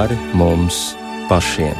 [0.00, 0.94] pāri mums
[1.28, 1.76] pašiem.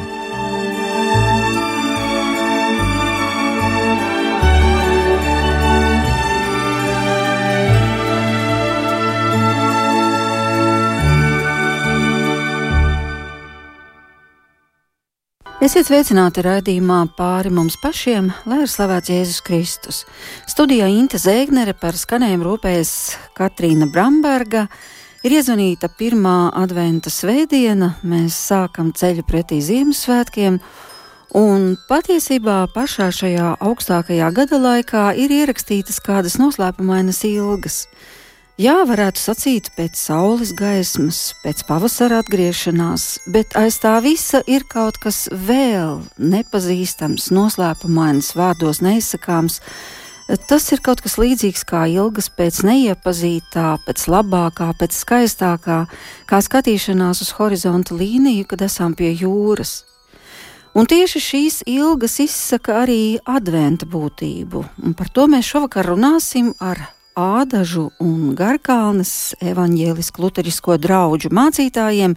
[15.60, 20.04] Esiet sveicināti raidījumā pāri mums pašiem, lai ir slavēts Jēzus Kristus.
[20.50, 22.96] Studijā Inte Zēgnere par skanējumu rūpējas
[23.38, 24.66] Katrīna Bramberga.
[25.20, 30.54] Ir iezvanīta pirmā adventa svētdiena, mēs sākam ceļu pretī Ziemassvētkiem,
[31.36, 37.82] un patiesībā pašā šajā augstākajā gada laikā ir ierakstītas kādas noslēpumainas ilgas.
[38.60, 44.96] Jā, varētu sacīt, pēc saules gaismas, pēc pavasara atgriešanās, bet aiz tā visa ir kaut
[45.04, 49.60] kas vēl nepazīstams, noslēpumains, vārdos neizsakāms.
[50.30, 55.78] Tas ir kaut kas līdzīgs kā ilgas pēc neiepazītā, pēc labākā, pēc skaistākā,
[56.30, 59.80] kā skatīšanās uz horizonta līniju, kad esam pie jūras.
[60.78, 66.78] Un tieši šīs ilgas izsaka arī adventa būtību, un par to mēs šovakar runāsim ar
[67.18, 72.14] Ādažu un Garkalnes evaņģēlisku luterisko draugu mācītājiem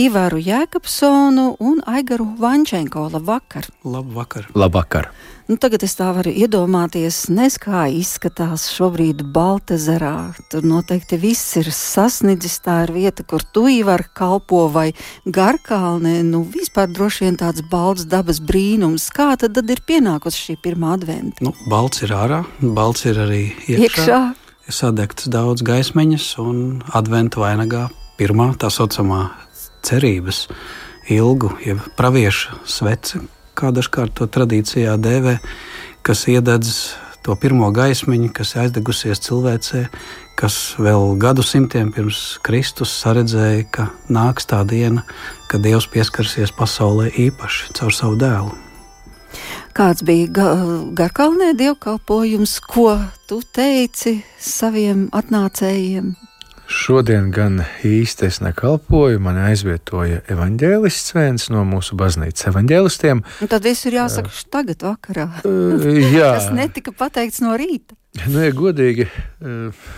[0.00, 3.10] Ivaru Jēkabsonu un Aigaru Vančenko.
[3.12, 3.68] Labvakar!
[3.84, 4.48] Labvakar!
[4.56, 5.10] Labvakar.
[5.50, 10.30] Nu, tagad es tā varu iedomāties, nes kā izskatās šobrīd Baltezerā.
[10.46, 12.60] Tur noteikti viss ir sasniedzis.
[12.62, 14.92] Tā ir vieta, kur tu īvar kalpo vai
[15.26, 16.20] garkalnē.
[16.28, 19.08] Nu, vispār droši vien tāds balts dabas brīnums.
[19.10, 21.42] Kā tad, tad ir pienākusi šī pirmā adventa?
[21.42, 23.88] Nu, balts ir ārā, balts ir arī iekšā.
[23.88, 24.20] iekšā.
[24.70, 26.62] Ir sadegts daudz gaismeņas un
[26.94, 27.88] adventa vainagā
[28.22, 29.24] pirmā tā saucamā
[29.82, 30.44] cerības
[31.10, 33.24] ilgu, jeb pravieša svece,
[33.60, 35.36] kā dažkārt to tradīcijā dēvē,
[36.06, 36.72] kas iededz
[37.24, 39.84] to pirmo gaismiņu, kas aizdegusies cilvēcē,
[40.40, 45.04] kas vēl gadsimtiem pirms Kristus saredzēja, ka nāks tā diena,
[45.50, 48.56] kad Dievs pieskarsies pasaulē īpaši caur savu dēlu.
[49.76, 50.48] Kāds bija ga
[50.98, 52.96] Garkalnē dievkalpojums, ko
[53.30, 56.29] tu teici saviem atnācējiem?
[56.70, 63.22] Šodien gan īsti es nekalpoju, man aizvietoja evanģēlists viens no mūsu baznīcas evanģēlistiem.
[63.42, 65.24] Un tad viss ir jāsaka uh, tagad vakarā.
[65.42, 65.82] Uh,
[66.14, 66.28] jā.
[66.38, 67.96] Tas netika pateikts no rīta.
[68.30, 69.88] Nu, ja godīgi, uh,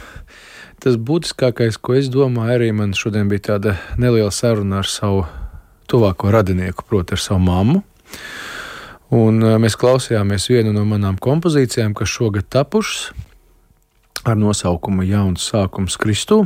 [0.80, 5.26] tas būtiskākais, ko es domāju, arī man šodien bija tāda neliela saruna ar savu
[5.92, 7.82] tuvāko radinieku, proti, ar savu mammu.
[9.12, 13.12] Un mēs klausījāmies vienu no manām kompozīcijām, kas šogad tapušas
[14.28, 16.44] ar nosaukumu Jauns sākums Kristū.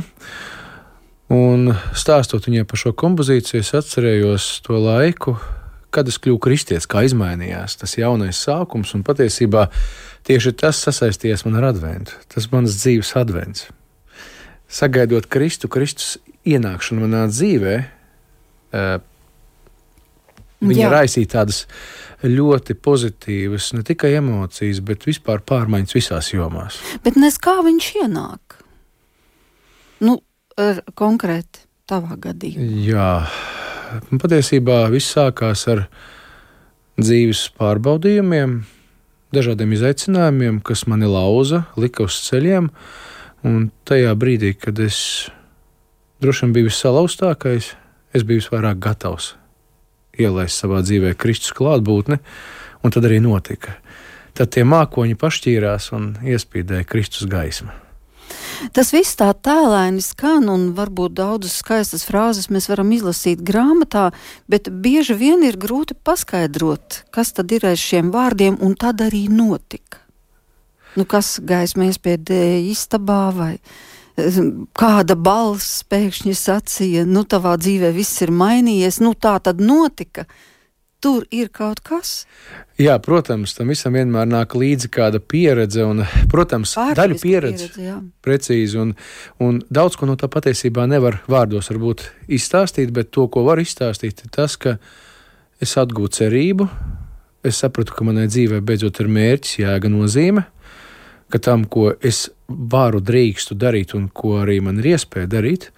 [1.33, 5.35] Un stāstot viņai par šo kompozīciju, es atcerējos to laiku,
[5.91, 8.93] kad es kļuvu kristietis, kā izmainījās tas jaunais sākums.
[8.95, 9.67] Un patiesībā
[10.27, 12.15] tieši tas sasaistījās man ar adventu.
[12.31, 13.67] Tas manas dzīves advents.
[14.67, 16.17] Sagaidot Kristu, Kristus
[16.47, 17.75] ienākšanu manā dzīvē,
[18.73, 18.97] eh,
[20.63, 21.65] viņa raisīja tādas
[22.25, 26.79] ļoti pozitīvas, ne tikai emocijas, bet vispār pārmaiņas visās jomās.
[27.05, 28.57] Bet nes kā viņš ienāk?
[30.01, 30.17] Nu,
[30.97, 32.81] konkrēti tavā gadījumā.
[32.87, 33.11] Jā,
[34.09, 35.85] patiesībā viss sākās ar
[36.97, 38.59] dzīves pārbaudījumiem,
[39.35, 42.71] dažādiem izaicinājumiem, kas mani lauza, lika uz ceļiem.
[43.45, 45.29] Un tajā brīdī, kad es
[46.23, 47.75] droši vien biju visalauztākais,
[48.17, 49.35] es biju visvairāk gatavs
[50.21, 52.19] ielaist savā dzīvē Kristus klātbūtni,
[52.83, 53.77] un tad arī notika.
[54.37, 57.73] Tad tie mākoņi pašķīrās un iespīdēja Kristus gaismu.
[58.73, 64.09] Tas viss tā tēlēni skan, un varbūt daudzas skaistas frāzes mēs varam izlasīt grāmatā,
[64.49, 69.27] bet bieži vien ir grūti paskaidrot, kas tad ir aiz šiem vārdiem, un tad arī
[69.31, 70.01] notika.
[70.97, 73.53] Nu, kas gaisma iespiedēja istabā vai
[74.17, 80.25] kāda balss pēkšņi sacīja, nu, tavā dzīvē viss ir mainījies, nu, tā tad notika.
[80.97, 82.25] Tur ir kaut kas.
[82.81, 86.01] Jā, protams, tam visam vienmēr nāk līdzi kāda pieredze, un,
[86.31, 87.67] protams, Pārtiska daļa pieredze.
[87.67, 87.97] pieredze jā.
[88.25, 88.95] precīzi, un,
[89.37, 94.25] un daudz ko no tā patiesībā nevar vārdos varbūt izstāstīt, bet to, ko var izstāstīt,
[94.25, 94.79] ir tas, ka
[95.61, 96.65] es atgūstu cerību,
[97.45, 100.47] es sapratu, ka manai dzīvē beidzot ir mērķis, jēga nozīme,
[101.31, 105.71] ka tam, ko es varu, drīkstu darīt un ko arī man ir iespēja darīt,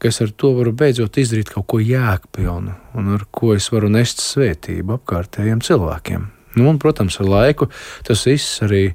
[0.00, 3.90] ka es ar to varu beidzot izdarīt kaut ko jēgpilnu un ar ko es varu
[3.92, 6.28] nest svētību apkārtējiem cilvēkiem.
[6.56, 7.68] Nu, un, protams, ar laiku
[8.06, 8.94] tas viss arī e,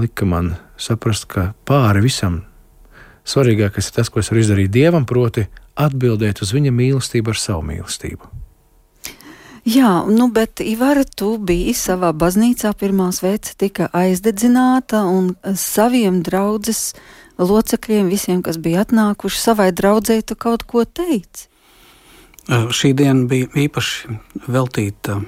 [0.00, 2.40] lika man saprast, ka pāri visam
[3.28, 5.44] svarīgākais ir tas, ko es varu izdarīt Dievam, proti,
[5.76, 8.39] atbildēt uz viņa mīlestību ar savu mīlestību.
[9.68, 16.94] Jā, nu, bet Ivara, tu biji savā baznīcā, pirmā svece tika aizdedzināta, un saviem draudzes
[17.40, 21.48] locekļiem, visiem, kas bija atnākuši savai draudzē, tu kaut ko teici.
[22.48, 24.16] Šī diena bija īpaši
[24.48, 25.18] veltīta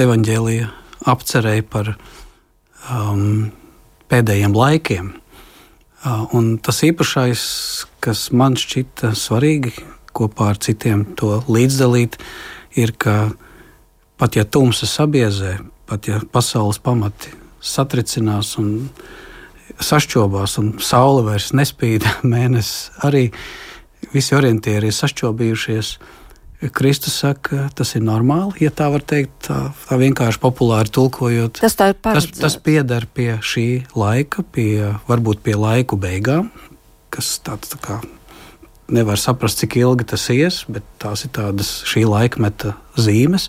[0.00, 0.70] evaņģēlīja
[1.12, 3.50] apcerēji par um,
[4.08, 5.12] pēdējiem laikiem.
[6.32, 7.42] Un tas īpašais,
[8.00, 9.74] kas man šķita svarīgi
[10.16, 12.59] kopā ar citiem to līdzdalīt, ir,
[13.00, 13.30] ka
[14.20, 15.56] pat ja tumsa sabiezē,
[15.88, 18.90] pat ja pasaules pamati satricinās un
[19.80, 23.28] sašķobās, un saule vairs nespīd, mēnesis arī
[24.14, 25.98] visi orientieri ir sašķobījušies.
[26.76, 31.56] Kristus saka, tas ir normāli, ja tā var teikt, tā, tā vienkārši populāri tulkojot.
[31.62, 33.66] Tas, tas, tas pieder pie šī
[33.96, 36.50] laika, pie, varbūt pie laiku beigām,
[37.08, 38.02] kas tāds tā kā
[38.92, 43.48] nevar saprast, cik ilgi tas ies, bet tās ir tādas šī laikmeta zīmes.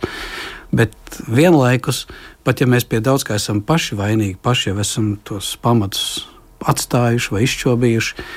[0.72, 0.96] Bet
[1.28, 2.06] vienlaikus,
[2.48, 6.28] pat ja mēs pie daudz kā esam paši vainīgi, paši jau esam tos pamatus
[6.72, 8.28] atstājuši vai izšķobījuši,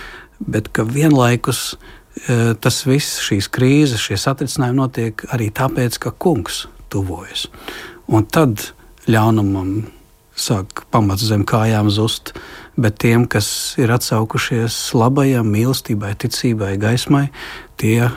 [0.50, 1.74] bet ka vienlaikus
[2.14, 7.48] Eh, tas viss, šīs krīzes, šie satricinājumi notiek arī tāpēc, ka kungs tuvojas.
[8.06, 8.70] Un tad
[9.10, 9.88] ļaunumam
[10.38, 12.36] sāk pamats zem kājām zust,
[12.76, 13.48] bet tiem, kas
[13.80, 17.26] ir atsaukušies labajam, mīlestībai, ticībai, gaismai,
[17.80, 18.10] tie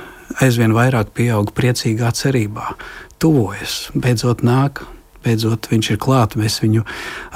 [0.44, 2.74] aizvien vairāk pieaug priecīgā cerībā.
[3.22, 4.84] Tuvojas, beidzot nāk,
[5.26, 6.38] beidzot viņš ir klāts.
[6.40, 6.84] Mēs viņu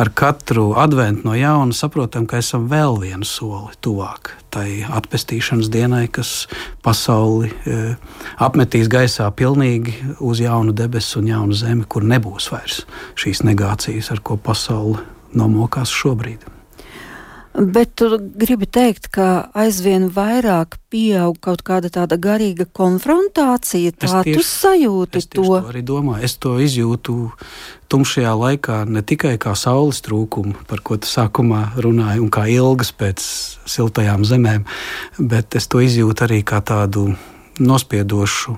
[0.02, 6.06] ar katru adventu no jauna saprotam, ka esam vēl vienu soli tuvāk tai atpestīšanas dienai,
[6.12, 6.46] kas
[6.84, 7.96] pasauli e,
[8.44, 12.84] apmetīs gaisā pilnīgi uz jaunu debesu un jaunu zemi, kur nebūs vairs
[13.16, 15.00] šīs negācijas, ar ko pasaule
[15.32, 16.61] nomokās šobrīd.
[17.52, 23.92] Bet tu gribi teikt, ka aizvien vairāk pieaug kaut kāda tāda garīga konfrontācija.
[23.92, 25.44] Tā tieši, tu sajūti es to.
[25.44, 26.24] to arī domāju.
[26.24, 27.18] Es to izjūtu
[27.92, 32.94] tumšajā laikā ne tikai kā saules trūkumu, par ko tu sākumā runāji, un kā ilgas
[32.96, 33.20] pēc
[33.68, 34.64] siltajām zemēm,
[35.20, 37.10] bet es to izjūtu arī kā tādu
[37.60, 38.56] nospiedošu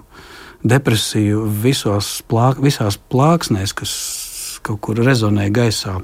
[0.64, 3.94] depresiju visos plāk, visās plāksnēs, kas
[4.64, 5.98] kaut kur rezonē gaisā.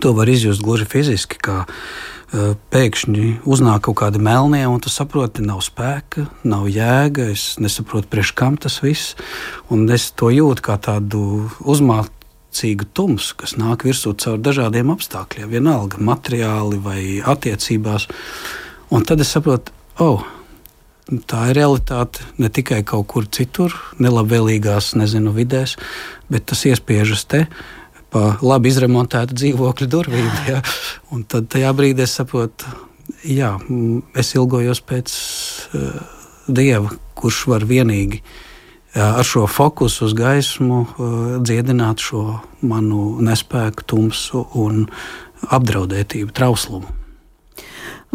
[0.00, 5.44] To var izjust gluži fiziski, kā uh, pēkšņi uznāk kaut kāda melnie, un tu saproti,
[5.46, 7.30] nav spēka, nav jēga.
[7.32, 9.14] Es nesaprotu, priekš kam tas viss.
[9.70, 16.02] Un es to jūtu kā tādu uzmācīgu tumsu, kas nāk virsū caur dažādiem apstākļiem, vienalga
[16.02, 18.08] materiāli vai attiecībās.
[18.90, 20.26] Un tad es saprotu, oh,
[21.30, 25.76] tā ir realitāte ne tikai kaut kur citur, nelabvēlīgās, nezinu, vidēs,
[26.30, 27.46] bet tas iespiežas te
[28.16, 30.32] pa labi izremontētu dzīvokļu durvīm.
[30.50, 30.62] Ja?
[31.12, 32.70] Un tad tajā brīdī es saprotu,
[33.26, 33.56] jā,
[34.16, 35.14] es ilgojos pēc
[35.76, 35.96] uh,
[36.46, 42.24] dieva, kurš var vienīgi uh, ar šo fokusu uz gaismu uh, dziedināt šo
[42.66, 44.86] manu nespēku, tumsu un
[45.52, 46.95] apdraudētību, trauslumu.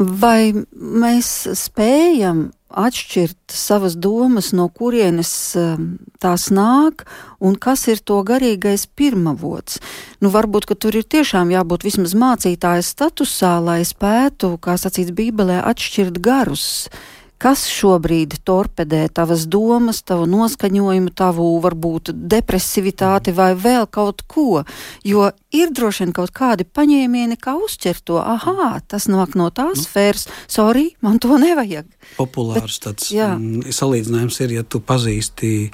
[0.02, 1.28] Vai mēs
[1.60, 5.86] spējam atšķirt savas domas, no kurienes um,
[6.24, 7.04] tās nāk
[7.44, 9.82] un kas ir to garīgais pirmavots.
[10.24, 15.62] Nu, varbūt, ka tur ir tiešām jābūt vismaz mācītāja statusā, lai spētu, kā sacīts Bībelē,
[15.70, 16.90] atšķirt garus.
[17.42, 24.62] Kas šobrīd torpedē tavas domas, tavu noskaņojumu, tavu varbūt depresivitāti vai vēl kaut ko?
[25.02, 28.20] Jo ir droši vien kaut kādi paņēmieni, kā uzķert to.
[28.22, 29.88] Aha, tas nāk no tās nu.
[29.88, 31.90] sfēras, sorry, man to nevajag.
[32.20, 33.34] Populārs Bet, tāds jā.
[33.34, 35.72] Mm, salīdzinājums ir, ja tu pazīsti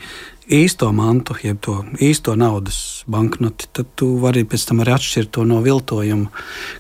[0.48, 5.44] īsto mantu, jeb to īsto naudas banknoti, tad tu vari pēc tam arī atšķirt to
[5.48, 6.32] no viltojuma.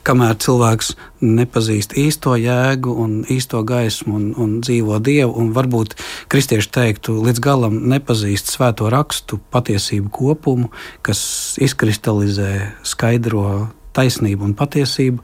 [0.08, 0.94] Kamēr cilvēks
[1.24, 5.98] nepazīst īsto jēgu un īsto gaismu un, un dzīvo dievu, un varbūt
[6.32, 10.72] kristieši teiktu, līdz galam nepazīst svēto rakstu patiesību kopumu,
[11.06, 11.22] kas
[11.64, 12.54] izkristalizē,
[12.88, 15.24] skaidro taisnību un patiesību,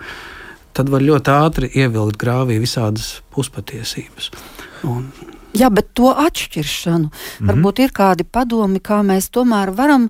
[0.73, 4.31] tad var ļoti ātri ievilkt grāvī visādas puspatiesības.
[4.89, 5.07] Un
[5.53, 7.47] Jā, bet to atšķiršanu mm -hmm.
[7.49, 10.09] varbūt ir kādi padomi, kā mēs tomēr varam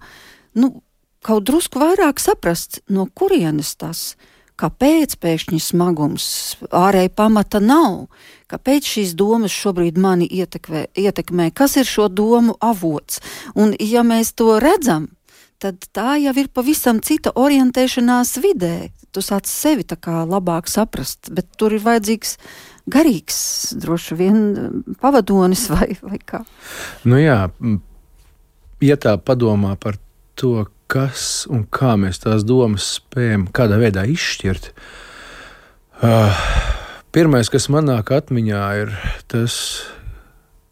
[0.53, 0.81] nu,
[1.21, 4.33] kaut drusku vairāk saprast, no kurienes tas ir.
[4.53, 6.25] Kāpēc pēkšņi smagums,
[6.69, 8.05] ārēji pamata nav?
[8.51, 11.49] Kāpēc šīs domas šobrīd mani ietekmē, ietekmē?
[11.57, 13.19] Kas ir šo domu avots?
[13.57, 15.09] Un, ja mēs to redzam,
[15.57, 18.75] tad tā jau ir pavisam cita orientēšanās vidē.
[19.13, 22.37] Tu sāc sevi tā kā labāk saprast, bet tur ir vajadzīgs
[22.91, 23.37] garīgs,
[23.79, 24.39] droši vien
[25.01, 26.43] pavadonis vai, vai kā.
[27.07, 27.47] Nu jā,
[28.83, 29.99] ja tā padomā par
[30.39, 34.71] to, kas un kā mēs tās domas spējam kādā veidā izšķirt,
[36.03, 36.43] uh,
[37.15, 38.93] pirmais, kas man nāk atmiņā, ir
[39.31, 39.55] tas,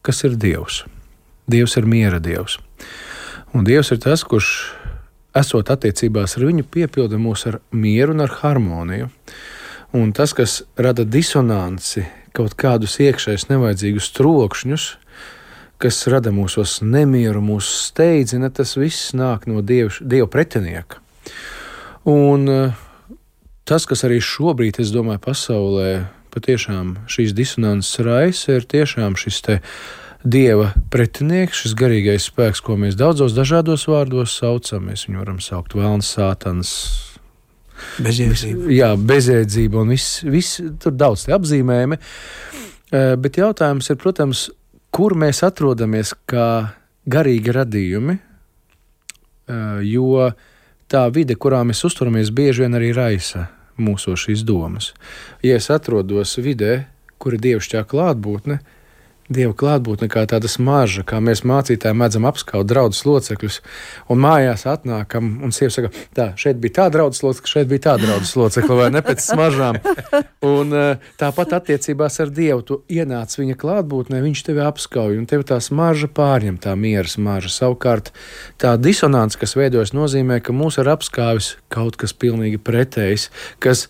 [0.05, 0.83] kas ir Dievs.
[1.51, 2.59] Dievs ir miera Dievs.
[3.55, 4.51] Un Dievs ir tas, kurš
[5.37, 9.09] esot attiecībās ar viņu, piepilda mūs ar mieru un ar harmoniju.
[9.91, 14.85] Un tas, kas rada disonanci, kaut kādus iekšējus nevajadzīgus trokšņus,
[15.81, 21.01] kas rada mūsos nemieru, mūsu steidzina, tas viss nāk no Dieva, dieva pretinieka.
[22.07, 22.79] Un uh,
[23.67, 25.91] tas, kas arī šobrīd, es domāju, pasaulē
[26.31, 29.59] patiešām šīs disonances raisa, ir tiešām šis te
[30.23, 34.87] dieva pretinieks, šis garīgais spēks, ko mēs daudzos dažādos vārdos saucam.
[34.87, 36.73] Mēs viņu varam saukt vēlns, sātans.
[38.01, 38.69] Bezjēdzība.
[38.73, 41.99] Jā, bezjēdzība un viss, viss tur daudz apzīmējumi.
[42.91, 44.49] Eh, bet jautājums ir, protams,
[44.91, 46.47] kur mēs atrodamies kā
[47.09, 50.31] garīgi radījumi, eh, jo
[50.91, 53.47] tā vide, kurā mēs uzturamies, bieži vien arī raisa
[53.79, 54.91] mūsu šīs domas.
[55.43, 56.85] Ja es atrodos vidē,
[57.17, 58.59] kur ir dievišķā klātbūtne,
[59.31, 63.59] Dieva klātbūtne kā tāda smarža, kā mēs mācītāji mēdzam apskaut draugus locekļus,
[64.11, 67.95] un mājās atnākam, un sieva saka, tā, šeit bija tā draugs locekļa, šeit bija tā
[68.01, 69.79] draugs locekļa, vai ne pēc smaržām.
[70.51, 75.45] Un eh, tāpat attiecībās ar Dievu, tu ienāc viņa klātbūtnē, viņš tevi apskauj, un tev
[75.47, 77.53] tā smarža pārņem tā miera smarža.
[77.55, 78.11] Savukārt
[78.61, 83.29] tā disonance, kas veidojas, nozīmē, ka mūs ir apskāvis kaut kas pilnīgi pretējs,
[83.63, 83.87] kas,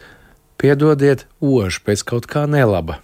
[0.62, 3.02] piedodiet, ož pēc kaut kā nelaba.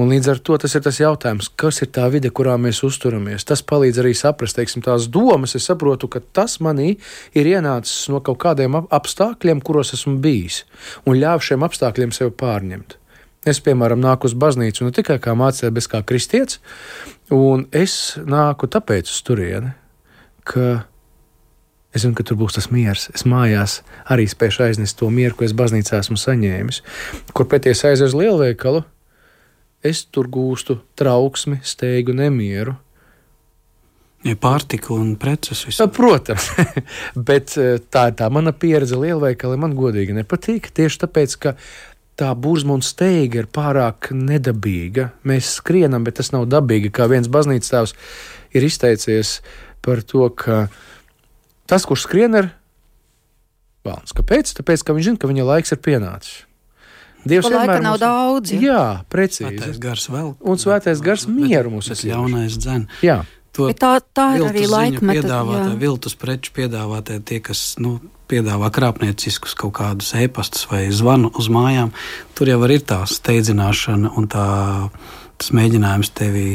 [0.00, 3.46] Un līdz ar to tas ir tas jautājums, kas ir tā vide, kurā mēs uzturamies.
[3.46, 5.54] Tas palīdz arī saprast, teiksim, tās domas.
[5.58, 6.96] Es saprotu, ka tas manī
[7.36, 10.64] ir ienācis no kaut kādiem apstākļiem, kuros esmu bijis,
[11.06, 12.98] un ļāvu šiem apstākļiem sev pārņemt.
[13.44, 16.58] Es, piemēram, nāku uz baznīcu ne tikai kā mācītājs, bet kā kristietis,
[17.34, 19.74] un es nāku tāpēc uz turieni,
[20.48, 20.86] ka
[21.94, 23.06] Es zinu, ka tur būs tas miers.
[23.14, 23.76] Es mājās
[24.10, 26.80] arī spēju aiznest to mieru, ko es baznīcā esmu saņēmis.
[27.30, 28.80] Kur pēties aizies uz lielveikalu,
[29.84, 32.76] es tur gūstu trauksmi, steigu, nemieru.
[34.24, 35.90] Ja pārtika un preces vispār.
[35.92, 36.46] Protams,
[37.28, 39.58] bet eh, tā ir tā mana pieredze lielveikalā.
[39.60, 41.52] Man godīgi nepatīk tieši tāpēc, ka
[42.16, 45.10] tā burzma un steiga ir pārāk nedabīga.
[45.28, 46.92] Mēs skrienam, bet tas nav dabīgi.
[46.94, 47.94] Kā viens baznīcas tēvs
[48.56, 49.36] ir izteicies
[49.84, 50.64] par to, ka
[51.68, 52.50] tas, kurš skrien, ir
[53.84, 54.16] vēlams.
[54.16, 54.56] Kāpēc?
[54.56, 56.42] Tāpēc, ka viņš zina, ka viņa laiks ir pienācis.
[57.24, 58.02] Dievs vienmēr nav mums...
[58.02, 58.52] daudz.
[58.54, 58.60] Ja?
[58.64, 59.54] Jā, precīzi.
[59.56, 60.34] Svētais gars vēl.
[60.44, 61.96] Un svētais gars mieru mums ir.
[61.96, 62.86] Tas ļaunais dzen.
[63.04, 63.22] Jā.
[63.54, 65.22] To Bet tā, tā ir arī laikmeta.
[65.22, 68.00] Piedāvātā, viltus preču piedāvātie tie, kas nu,
[68.30, 71.92] piedāvā krāpnieciskus kaut kādus e-pastus vai zvanu uz mājām,
[72.34, 74.46] tur jau ir tā steidzināšana un tā,
[75.38, 76.46] tas mēģinājums tevi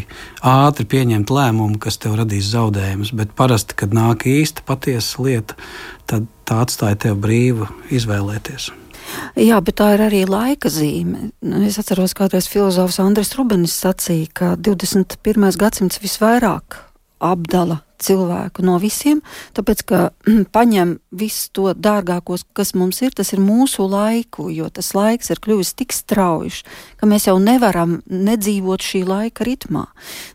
[0.43, 3.13] ātri pieņemt lēmumu, kas tev radīs zaudējumus.
[3.15, 5.55] Bet parasti, kad nāk īsta patiesa lieta,
[6.09, 8.73] tad tā atstāja tev brīvu izvēlēties.
[9.39, 11.31] Jā, bet tā ir arī laika zīme.
[11.41, 15.49] Nu, es atceros, kādreiz filozofs Andris Rubenis sacīja, ka 21.
[15.59, 16.81] gadsimts visvairāk
[17.19, 19.21] apdala cilvēku no visiem,
[19.57, 20.01] tāpēc ka
[20.55, 25.41] paņem visu to dārgāko, kas mums ir, tas ir mūsu laiku, jo tas laiks ir
[25.43, 26.63] kļuvis tik strauji,
[26.99, 29.85] ka mēs jau nevaram nedzīvot šī laika ritmā.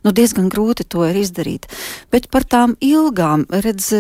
[0.05, 1.69] Nu, diezgan grūti to ir izdarīt.
[2.13, 3.91] Bet par tām ilgām, redz,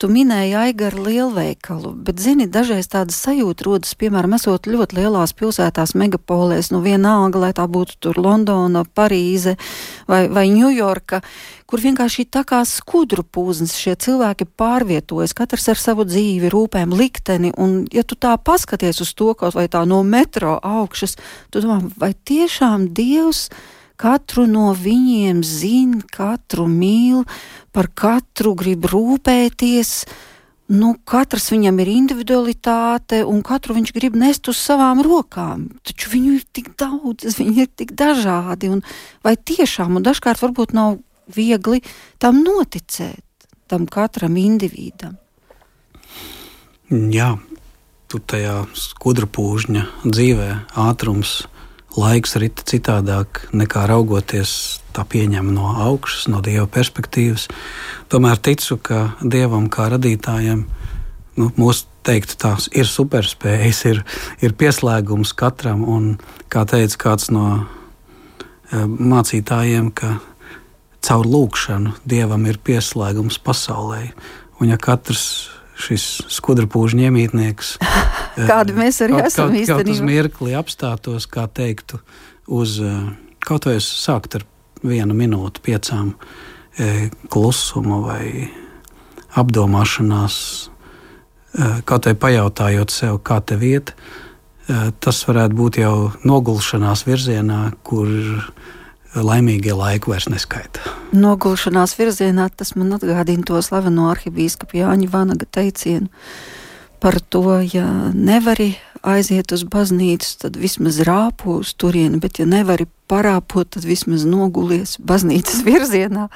[0.00, 5.96] tu minēji Aigaru lielveikalu, bet zini, dažreiz tāda sajūta rodas, piemēram, esot ļoti lielās pilsētās,
[5.98, 9.56] megapolēs, nu vienalga, lai tā būtu tur Londona, Parīze
[10.08, 11.22] vai, vai Ņujorka,
[11.70, 17.52] kur vienkārši tā kā skudru pūznes šie cilvēki pārvietojas, katrs ar savu dzīvi, rūpēm, likteni,
[17.54, 21.14] un ja tu tā paskaties uz to kaut vai tā no metro augšas,
[21.54, 23.46] tu domā, vai tiešām Dievs
[24.00, 27.22] katru no viņiem zina, katru mīl,
[27.70, 29.92] par katru grib rūpēties,
[30.74, 35.68] nu, katrs viņam ir individualitāte, un katru viņš grib nest uz savām rokām.
[35.86, 38.72] Taču viņu ir tik daudz, viņi ir tik dažādi,
[39.22, 40.98] vai tiešām, un dažkārt varbūt nav
[41.34, 41.82] viegli
[42.18, 45.16] tam noticēt, tam katram individam.
[46.90, 47.36] Jā,
[48.10, 50.50] tur tajā skudra pūžņa dzīvē
[50.82, 51.44] ātrums,
[51.94, 57.46] laiks rita citādāk nekā raugoties tā pieņem no augšas, no dieva perspektīvas.
[58.10, 60.64] Tomēr ticu, ka dievam kā radītājam
[61.38, 64.02] nu, mūsu teiktu, tās ir superspējas, ir,
[64.42, 65.84] ir pieslēgums katram.
[65.86, 66.16] Un,
[66.50, 70.16] kā teica kāds no e, mācītājiem, ka
[71.04, 74.10] caur lūkšanu dievam ir pieslēgums pasaulē.
[74.60, 75.48] Un ja katrs
[75.80, 77.76] šis skudrupūžu ņemītnieks,
[78.50, 82.02] kādi mēs arī kaut, esam kaut, kaut uz mirkli apstātos, kā teiktu,
[82.52, 82.98] uz eh,
[83.46, 84.44] kaut vai sākt ar
[84.86, 86.12] vienu minūti, piecām
[86.78, 88.48] e, klusuma vai
[89.40, 90.36] apdomāšanās,
[91.86, 93.94] kaut vai pajautājot sev, kā te vieta,
[94.66, 95.94] e, tas varētu būt jau
[96.26, 98.08] nogulšanās virzienā, kur
[99.14, 100.82] laimīgie laiki vairs neskaita.
[101.16, 106.10] Nogulšanās virzienā tas man atgādina to slaveno arhibīskapu Jāņa Vanaga teicienu
[107.00, 112.84] par to, ja nevari aiziet uz baznīcu, tad vismaz rāpo uz turieni, bet ja nevari
[113.08, 116.28] parāpot, tad vismaz nogulies baznīcas virzienā.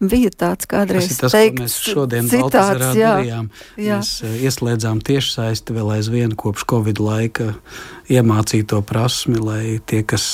[0.00, 3.50] Bija tāds kādreiz tas, teikts, mēs šodien citāts, jā, darījām.
[3.76, 3.98] Jā.
[4.00, 7.50] Mēs uh, ieslēdzām tiešsaisti vēl aizvien kopš Covid laika
[8.08, 10.24] iemācīto prasmi, lai tie, kas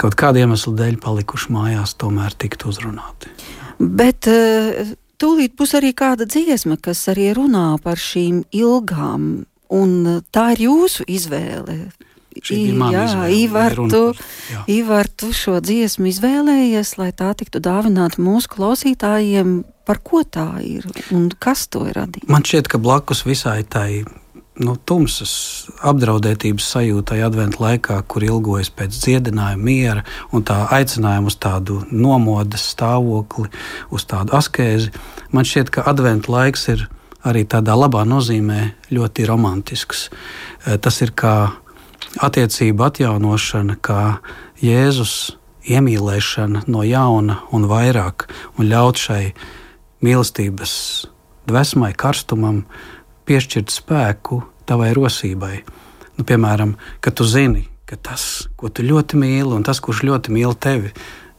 [0.00, 3.32] kaut kādiem iemeslu dēļ palikuši mājās, tomēr tiktu uzrunāti.
[3.80, 9.30] Bet uh, tūlīt būs arī kāda dziesma, kas arī runā par šīm ilgām,
[9.72, 9.96] un
[10.32, 11.80] tā ir jūsu izvēle.
[12.94, 14.02] Jā, Ivar, tu,
[14.70, 19.60] Ivar, tu šo dziesmu izvēlējies, lai tā tiktu dāvināta mūsu klausītājiem.
[19.88, 20.84] Par ko tā ir
[21.16, 22.28] un kas to ir radījis?
[22.28, 24.04] Man šķiet, ka blakus visai tai
[24.62, 25.32] nu, tumsas
[25.86, 30.04] apdraudētības sajūtai adventu laikā, kur ilgojas pēc dziedinājuma, miera
[30.34, 33.48] un tā aicinājuma uz tādu nomodas stāvokli,
[33.94, 34.92] uz tādu askēzi,
[35.32, 36.88] man šķiet, ka adventu laiks ir
[37.28, 38.60] arī tādā labā nozīmē
[38.94, 40.08] ļoti romantisks.
[40.08, 41.34] Eh, tas ir kā
[42.24, 44.18] attiecību atjaunošana, kā
[44.62, 45.36] Jēzus
[45.68, 48.26] iemīlēšana no jauna un vairāk,
[48.58, 49.22] un ļaut šai
[50.04, 50.72] mīlestības
[51.48, 52.62] dvēsmai, karstumam
[53.28, 55.54] piešķirt spēku tavai rosībai.
[56.18, 60.34] Nu, piemēram, kad tu zini, ka tas, ko tu ļoti mīli, un tas, kurš ļoti
[60.34, 60.92] mīl tevi,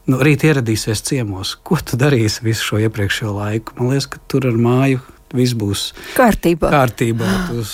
[0.09, 1.55] nu, rīt ieradīsies ciemos.
[1.65, 3.75] Ko tu darīsi visu šo iepriekšējo laiku?
[3.79, 5.03] Man liekas, ka tur ar māju
[5.36, 6.71] viss būs kārtībā.
[6.74, 7.29] kārtībā.
[7.50, 7.65] Tu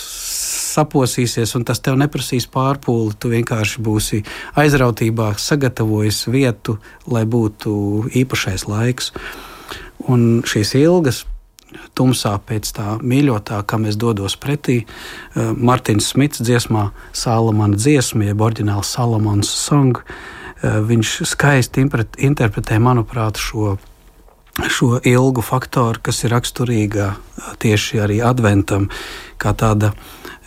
[0.75, 3.15] saposīsies, un tas tev neprasīs pārpūli.
[3.19, 4.23] Tu vienkārši būsi
[4.59, 7.75] aizrautībā, sagatavojis vietu, lai būtu
[8.23, 9.13] īpašais laiks.
[10.11, 11.23] Un šīs ilgas
[11.95, 14.83] tumsā pēc tā mīļotā, kam es dodos pretī.
[14.83, 19.99] Uh, Martins Smits dziesmā Salamana dziesma, jeb oriģināls Salamans song.
[20.01, 23.75] Uh, viņš skaisti interpretē, manuprāt, šo,
[24.71, 27.13] šo ilgu faktoru, kas ir raksturīga
[27.61, 28.89] tieši arī adventam,
[29.41, 29.93] kā tāda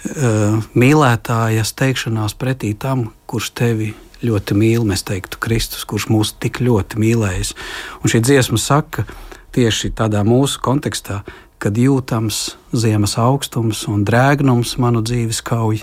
[0.05, 3.93] uh, mīlētāja steigšanās pretī tam, kurš tevi
[4.25, 7.55] ļoti mīl, mēs teiktu, Kristus, kurš mūs tik ļoti mīlējis.
[8.03, 9.07] Un šī dziesma saka
[9.55, 11.23] tieši tādā mūsu kontekstā,
[11.59, 15.83] kad jūtams ziemas augstums un drēgnums manu dzīves kauj,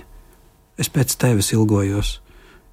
[0.80, 2.20] es pēc tevis ilgojos.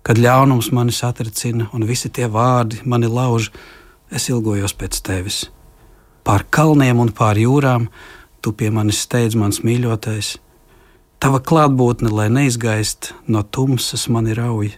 [0.03, 3.53] Kad ļaunums mani satricina un visi tie vārdi mani lauž,
[4.11, 5.45] es ilgojos pēc tevis.
[6.27, 7.87] Pār kalniem un pār jūrām
[8.43, 10.37] tu pie manis steidz mans mīļotais,
[11.23, 14.73] Tava klātbūtne, lai neizgaist no tumsas mani rauj,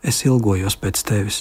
[0.00, 1.40] es ilgojos pēc tevis.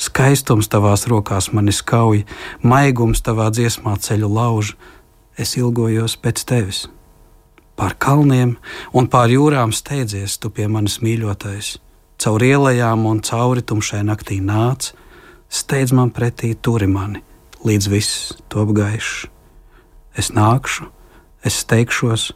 [0.00, 2.22] Skaistums tavās rokās mani skauj,
[2.64, 4.70] maigums tavā dziesmā ceļu lauž,
[5.36, 6.78] es ilgojos pēc tevis.
[7.76, 8.54] Pār kalniem
[8.96, 11.74] un pār jūrām steidzies tu pie manis mīļotais,
[12.16, 14.94] caur ielām un cauri tumšai naktī nāc,
[15.52, 17.20] steidz man pretī turi mani,
[17.60, 19.28] līdz viss top gaišs.
[20.16, 20.88] Es nākšu,
[21.44, 22.30] es steigšos,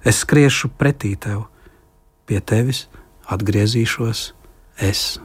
[0.00, 1.44] Es skriešu pretī tev,
[2.24, 2.86] pie tevis
[3.28, 4.30] atgriezīšos
[4.80, 5.20] es.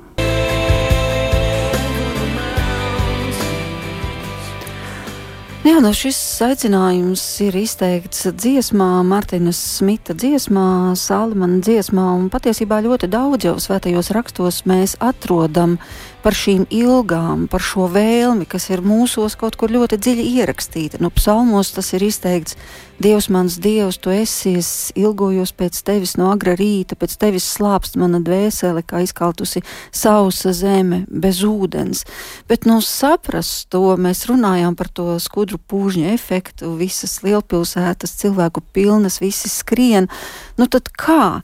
[5.66, 13.10] Jā, no šis aicinājums ir izteikts dziesmā, Martinas Smita dziesmā, Salimana dziesmā, un patiesībā ļoti
[13.10, 15.80] daudz jau svētajos rakstos mēs atrodam
[16.26, 20.98] par šīm ilgām, par šo vēlmi, kas ir mūsos kaut kur ļoti dziļi ierakstīta.
[21.04, 22.58] Nu, psalmos tas ir izteikts:
[22.98, 28.00] Dievs, mans Dievs, tu esi, es ilgojos pēc tevis no agra rīta, pēc tevis slāpst
[28.02, 29.62] mana dvēsele, kā izkaltusi
[29.94, 32.06] sausa zeme bez ūdens.
[32.50, 39.22] Bet, nu, saprast to, mēs runājām par to skudru pūžņu efektu, visas lielpilsētas cilvēku pilnas,
[39.22, 40.10] visi skrien.
[40.58, 41.44] Nu, tad kā?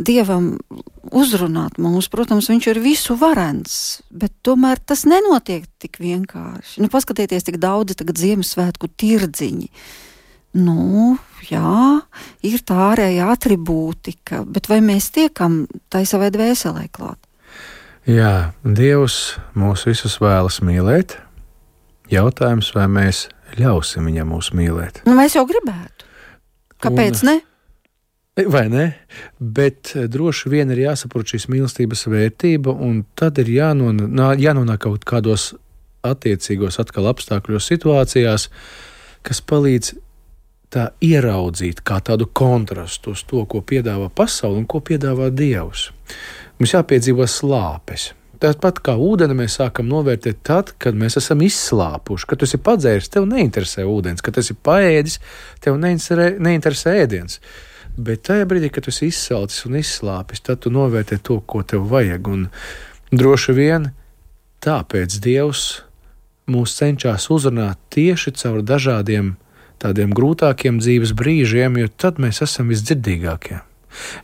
[0.00, 0.54] Dievam
[1.12, 2.08] uzrunāt mūs.
[2.12, 6.80] Protams, viņš ir visu varens, bet tomēr tas nenotiek tik vienkārši.
[6.80, 9.68] Nu, paskatieties, cik daudzi tagad Ziemassvētku tirdziņi.
[10.60, 11.14] Nu,
[11.46, 12.00] jā,
[12.42, 17.20] ir tā ārējā atribūtika, bet vai mēs tiekam tai savai dvēselē klāt?
[18.08, 21.18] Jā, Dievs mūs visus vēlas mīlēt.
[22.10, 23.28] Jautājums, vai mēs
[23.60, 25.04] ļausim viņam mūs mīlēt?
[25.06, 26.08] Nu, mēs jau gribētu.
[26.80, 27.36] Kāpēc Un, ne?
[28.46, 28.86] Vai ne?
[29.38, 35.06] Bet eh, droši vien ir jāsaprot šīs mīlestības vērtība, un tad ir jānonāk, jānonāk kaut
[35.08, 35.50] kādos
[36.06, 38.46] attiecīgos atkal apstākļos, situācijās,
[39.26, 39.92] kas palīdz
[40.70, 45.90] tā ieraudzīt kā tādu kontrastu uz to, ko piedāvā pasaule un ko piedāvā Dievs.
[46.60, 48.10] Mums jāpiedzīvo slāpes.
[48.40, 53.10] Tāpat kā ūdeni mēs sākam novērtēt tad, kad mēs esam izslāpuši, kad tu esi padzēris,
[53.12, 55.18] tev neinteresē ūdens, kad tu esi paēdis,
[55.60, 57.36] tev neinteresē, neinteresē ēdiens.
[58.00, 61.84] Bet tajā brīdī, kad tu esi izsalcis un izslāpis, tad tu novērtē to, ko tev
[61.90, 62.30] vajag.
[62.32, 62.46] Un
[63.12, 63.90] droši vien
[64.64, 65.82] tāpēc Dievs
[66.50, 69.34] mūs cenšas uzrunāt tieši caur dažādiem
[69.80, 73.60] tādiem grūtākiem dzīves brīžiem, jo tad mēs esam visdzirdīgākie.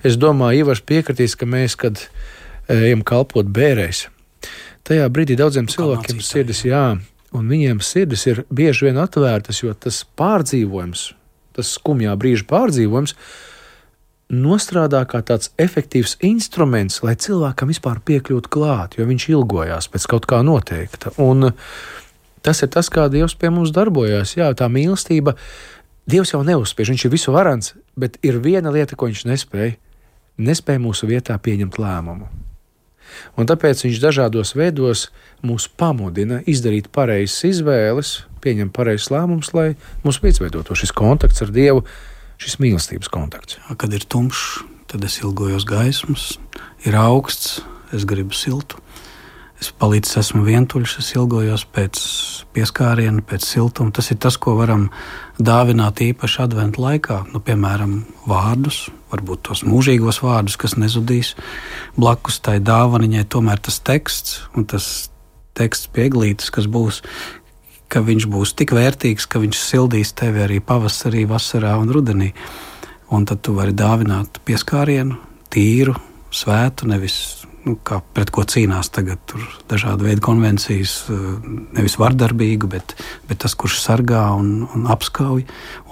[0.06, 2.06] Es domāju, Ivars piekritīs, ka mēs, kad
[2.72, 4.06] ejam kalpot bērēs,
[4.86, 6.84] tajā brīdī daudziem cilvēkiem sirdis jā,
[7.36, 11.08] un viņiem sirdis ir bieži vien atvērtas, jo tas pārdzīvojums,
[11.56, 13.16] tas skumjā brīža pārdzīvojums,
[14.32, 20.26] nostrādā kā tāds efektīvs instruments, lai cilvēkam vispār piekļūtu klāt, jo viņš ilgojās pēc kaut
[20.30, 21.14] kā noteikta.
[21.22, 21.52] Un
[22.42, 24.36] tas ir tas, kā Dievs pie mums darbojās.
[24.38, 25.36] Jā, tā mīlestība,
[26.06, 29.78] Dievs jau neuzspiež, viņš ir visu varants, bet ir viena lieta, ko viņš nespēja.
[30.36, 32.28] Nespēja mūsu vietā pieņemt lēmumu.
[33.40, 35.06] Un tāpēc viņš dažādos veidos
[35.46, 38.10] mūs pamudina izdarīt pareizas izvēles,
[38.44, 39.70] pieņemt pareizas lēmumus, lai
[40.04, 41.86] mums izveidotu šis kontakts ar Dievu,
[42.42, 43.60] šis mīlestības kontakts.
[43.78, 46.34] Kad ir tumšs, tad es ilgojos gaismas,
[46.86, 47.60] ir augsts,
[47.96, 48.80] es gribu siltu.
[49.56, 52.00] Es palicis, esmu vientuļš, es ilgojos pēc
[52.52, 53.88] pieskāriena, pēc siltuma.
[53.96, 54.90] Tas ir tas, ko varam
[55.40, 57.22] dāvināt īpaši adventu laikā.
[57.32, 61.32] Nu, piemēram, vārdus, varbūt tos mūžīgos vārdus, kas nezudīs.
[61.96, 65.08] Blakus tai dāvaniņai tomēr tas teksts un tas
[65.56, 67.00] teksts pieglītis, kas būs,
[67.92, 72.32] ka viņš būs tik vērtīgs, ka viņš sildīs tevi arī pavasarī, vasarā un rudenī.
[73.14, 75.20] Un tad tu vari dāvināt pieskārienu,
[75.54, 75.94] tīru,
[76.34, 79.34] svētu, nevis nu, kā pret ko cīnās tagad
[79.70, 81.26] dažādu veidu konvencijas, eh,
[81.78, 82.96] nevis vardarbīgu, bet,
[83.28, 85.44] bet tas, kurš sargā un, un apskauj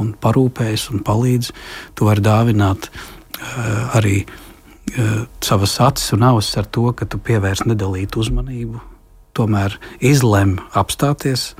[0.02, 1.52] un parūpējas un palīdz,
[1.94, 7.66] tu vari dāvināt uh, arī uh, savas acis un ausis ar to, ka tu pievērs
[7.68, 8.93] nedalītu uzmanību.
[9.34, 11.52] Tomēr izlem apstāties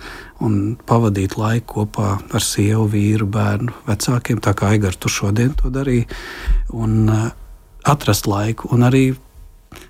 [0.44, 5.72] un pavadīt laiku kopā ar sievu, vīru, bērnu, vecākiem, tā kā Eigars tu šodien to
[5.74, 6.06] darīji,
[6.70, 7.28] un uh,
[7.84, 9.08] atrast laiku un arī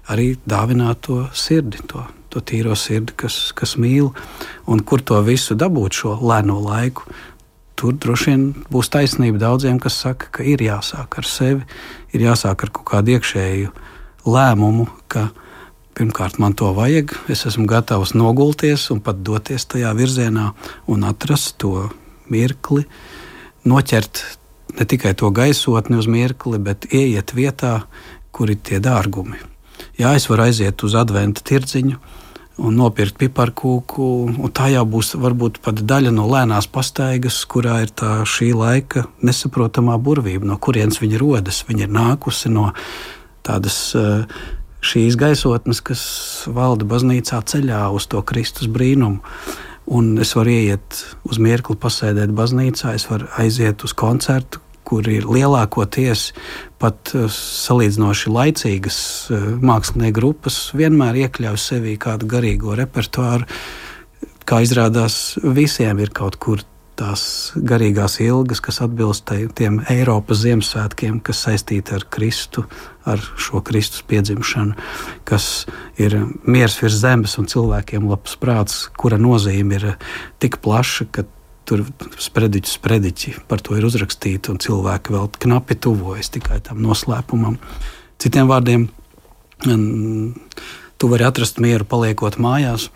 [0.09, 4.11] arī dāvināt to sirdi, to, to tīro sirdi, kas, kas mīl,
[4.71, 7.07] un kur to visu dabūt šo lēno laiku.
[7.75, 11.65] Tur droši vien būs taisnība daudziem, kas saka, ka ir jāsāk ar sevi,
[12.15, 13.73] ir jāsāk ar kaut kādu iekšēju
[14.31, 15.29] lēmumu, ka
[15.95, 20.51] pirmkārt man to vajag, es esmu gatavs nogulties un pat doties tajā virzienā
[20.91, 21.89] un atrast to
[22.33, 22.85] mirkli,
[23.69, 24.23] noķert
[24.79, 27.85] ne tikai to gaisotni uz mirkli, bet ieiet vietā,
[28.35, 29.39] kur ir tie dārgumi,
[30.01, 32.01] jā, es varu aiziet uz adventu tirdziņu
[32.65, 34.09] un nopirkt piparkūku.
[34.55, 39.97] Tā jau būs varbūt pat daļa no lēnās pastaigas, kurā ir tā šī laika nesaprotamā
[39.99, 41.65] burvība, no kurienes viņa rodas.
[41.67, 42.69] Viņa ir nākusi no
[43.45, 44.23] tādas uh,
[44.85, 46.03] šīs gaisotnes, kas
[46.51, 49.23] valda baznīcā ceļā uz to Kristus brīnumu.
[49.95, 55.27] Un es varu ieiet uz mirkli, pasēdēt baznīcā, es varu aiziet uz koncertu, kur ir
[55.29, 56.31] lielākoties
[56.81, 58.99] pat eh, salīdzinoši laicīgas
[59.33, 63.49] eh, mākslinieku grupas, vienmēr iekļauj sevī kādu garīgo repertuāru.
[64.45, 66.65] Kā izrādās, visiem ir kaut kur
[66.99, 72.67] tās garīgās ilgas, kas atbilst tiem Eiropas Ziemassvētkiem, kas saistīti ar Kristu,
[73.09, 74.77] ar šo Kristus piedzimšanu,
[75.29, 75.67] kas
[76.01, 79.89] ir miers virs zemes un cilvēkiem labs prāts, kura nozīme ir
[80.43, 81.27] tik plaša, ka
[81.65, 81.81] Tur
[82.21, 87.57] sprediķi, sprediķi par to ir uzrakstīti, un cilvēki vēl knapi tuvojas tikai tam noslēpumam.
[88.21, 88.85] Citiem vārdiem,
[89.65, 92.91] tu vari atrast mieru paliekot mājās,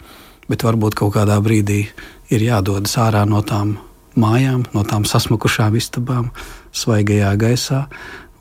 [0.52, 1.86] bet varbūt kaut kādā brīdī
[2.28, 3.78] ir jādodas ārā no tām
[4.18, 6.32] mājām, no tām sasmukušām istabām,
[6.76, 7.84] svaigajā gaisā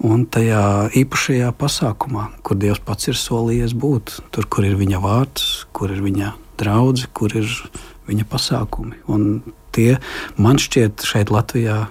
[0.05, 4.17] un tajā īpašajā pasākumā, kur Dievs pats ir solījies būt.
[4.33, 7.47] Tur, kur ir viņa vārds, kur ir viņa draugs, kur ir
[8.07, 9.01] viņa pasākumi.
[9.09, 9.41] Un
[9.75, 9.97] tie
[10.37, 11.85] man šķiet šeit Latvijā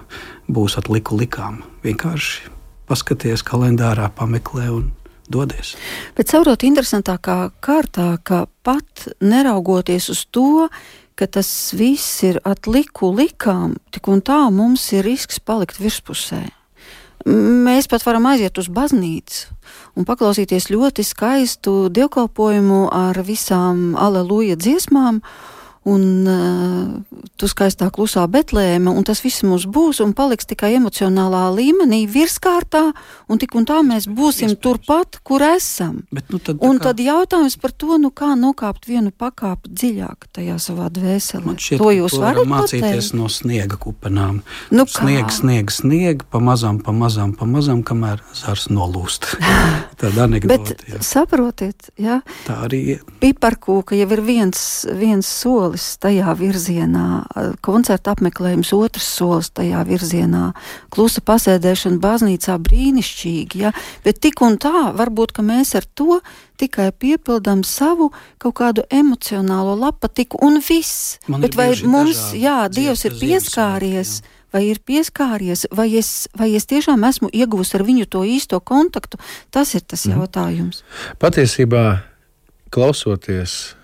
[0.51, 1.61] būs atliku likām.
[1.83, 2.53] Vienkārši
[2.87, 4.91] paskaties kalendārā, pameklē un
[5.31, 5.75] dodies.
[6.15, 10.67] Bet saprot, interesantākā kārtā, ka pat neraugoties uz to,
[11.17, 16.43] ka tas viss ir atliku likām, tik un tā mums ir risks palikt virspusē.
[17.27, 19.57] Mēs pat varam aiziet uz baznīcu
[19.97, 25.19] un paklausīties ļoti skaistu dievkalpojumu ar visām aleluja dziesmām,
[25.87, 31.45] un uh, tu skaistā klusā Betlēma, un tas viss mums būs un paliks tikai emocionālā
[31.55, 32.83] līmenī, virskārtā,
[33.31, 34.63] un tik un tā mēs būsim Iespējams.
[34.63, 36.01] turpat, kur esam.
[36.11, 36.89] Bet, nu, tad, un kā...
[36.89, 41.55] tad jautājums par to, nu kā nokāpt vienu pakāpi dziļāk tajā savā dvēselē.
[41.55, 43.17] Šķiet, to jūs varat mācīties pateikt?
[43.17, 44.41] no sniega kupenām.
[44.73, 49.29] Nu, sniega, sniega, sniega, pamazām, pamazām, pamazām, kamēr zars nolūst.
[50.01, 50.75] Tāda anekdote.
[50.75, 51.01] Bet jā.
[51.05, 52.99] saprotiet, jā, tā arī.
[53.21, 54.59] Piparkūka jau ir viens,
[54.97, 57.25] viens solis solis tajā virzienā,
[57.61, 60.53] koncerta apmeklējums otrs solis tajā virzienā,
[60.89, 63.71] klusa pasēdēšana baznīcā brīnišķīgi, ja?
[64.03, 66.21] bet tik un tā varbūt, ka mēs ar to
[66.57, 71.19] tikai piepildām savu kaut kādu emocionālo lapatiku un viss.
[71.27, 74.49] Man bet vai mums, jā, Dievs ir pieskāries, jā.
[74.53, 79.21] vai ir pieskāries, vai es, vai es tiešām esmu ieguvusi ar viņu to īsto kontaktu.
[79.51, 80.17] Tas ir tas mhm.
[80.17, 80.83] jautājums.
[81.21, 82.01] Patiesībā,
[82.73, 83.77] klausoties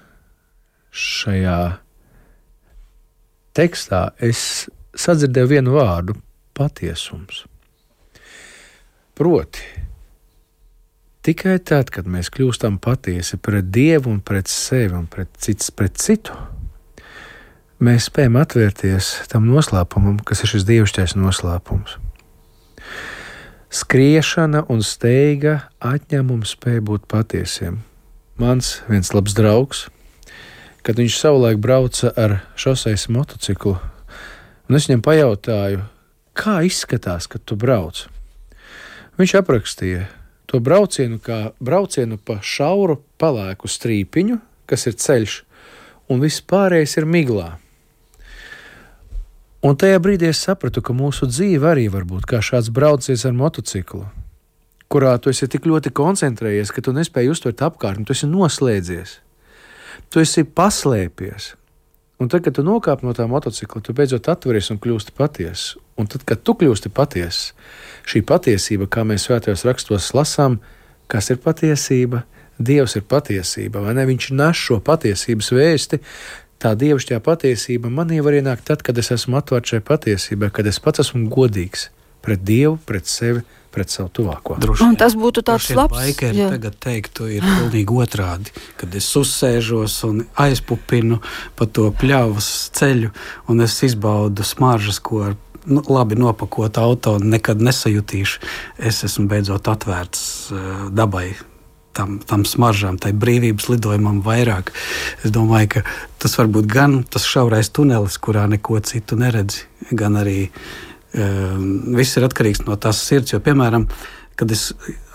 [0.93, 1.83] šajā
[3.58, 6.16] tekstā, es sadzirdēju vienu vārdu-
[6.58, 7.46] patiesums.
[9.13, 9.62] Proti,
[11.22, 15.94] tikai tad, kad mēs kļūstam patiesi pret Dievu un pret sevi un pret cits pret
[15.94, 16.34] citu,
[17.80, 21.98] mēs spējam atvērties tam noslēpumam, kas ir šis dievišķais noslēpums.
[23.74, 27.82] Skriešana un steiga atņem mums spēju būt patiesiem.
[28.38, 29.88] Mans viens labs draugs,
[30.84, 33.78] kad viņš savulaik brauca ar šoseis motociklu,
[34.67, 35.86] un es viņam pajautāju,
[36.36, 38.06] kā izskatās, kad tu brauc.
[39.19, 40.08] Viņš aprakstīja
[40.50, 45.38] to braucienu kā braucienu pa šauru, palēku strīpiņu, kas ir ceļš,
[46.12, 47.50] un viss pārējais ir miglā.
[49.63, 53.32] Un tajā brīdī es sapratu, ka mūsu dzīve arī var būt kā šāds brauciens ar
[53.38, 54.04] motociklu,
[54.91, 59.15] kurā tu esi tik ļoti koncentrējies, ka tu nespēji uztvert apkārtni, tu esi noslēdzies,
[60.10, 61.53] tu esi paslēpies.
[62.21, 65.82] Un tad, kad tu nokāp no tā motocikla, tu beidzot atveries un kļūsti patiesa.
[65.99, 67.51] Un tad, kad tu kļūsti patiesa,
[68.10, 70.62] šī patiesība, kā mēs svētajos rakstos lasām,
[71.12, 72.23] kas ir patiesība,
[72.63, 74.03] Dievs ir patiesība, vai ne?
[74.06, 75.97] Viņš nes šo patiesības vēsti.
[76.62, 80.77] Tā dievišķā patiesība manī var ienākt tad, kad es esmu atvērts šai patiesībai, kad es
[80.79, 81.89] pats esmu godīgs
[82.23, 83.41] pret Dievu, pret sevi,
[83.74, 84.58] pret savu tuvāko.
[84.62, 85.98] Droši, un tas būtu tāds labs.
[85.98, 91.20] Baikeri tagad teiktu ir pilnīgi otrādi, kad es uzsēžos un aizpupinu
[91.58, 93.14] pa to pļavas ceļu
[93.50, 98.44] un es izbaudu smaržas, ko ar nu, labi nopakot auto nekad nesajutīšu.
[98.78, 101.34] Es esmu beidzot atvērts uh, dabai.
[101.94, 104.72] Tam, tam smaržām, tai brīvības lidojumam vairāk.
[105.22, 105.84] Es domāju, ka
[106.24, 110.48] tas var būt gan tas šaurais tunelis, kurā neko citu neredzi, gan arī
[111.13, 113.36] viss ir atkarīgs no tās sirds.
[113.36, 113.88] Jo, piemēram,
[114.39, 114.71] kad es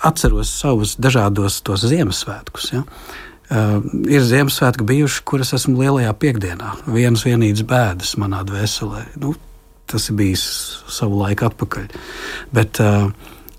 [0.06, 2.84] atceros savus dažādos tos Ziemassvētkus, ja,
[3.50, 6.76] ehm, ir Ziemassvētki bijuši, kuras esmu lielajā piekdienā.
[6.86, 9.04] Vienas vienīgas bēdas manā dvēselē.
[9.18, 9.34] Nu,
[9.88, 10.44] tas ir bijis
[10.86, 11.90] savu laiku atpakaļ.
[12.52, 13.10] Bet, uh,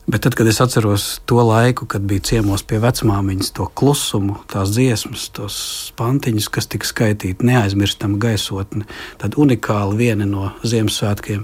[0.09, 4.71] Bet tad, kad es atceros to laiku, kad bija ciemos pie vecmāmiņas, to klusumu, tās
[4.73, 5.57] dziesmas, tos
[5.99, 8.87] pantiņus, kas tika skaitīti, neaizmirstam gaisotni,
[9.21, 11.43] tad unikāli viena no Ziemassvētkiem,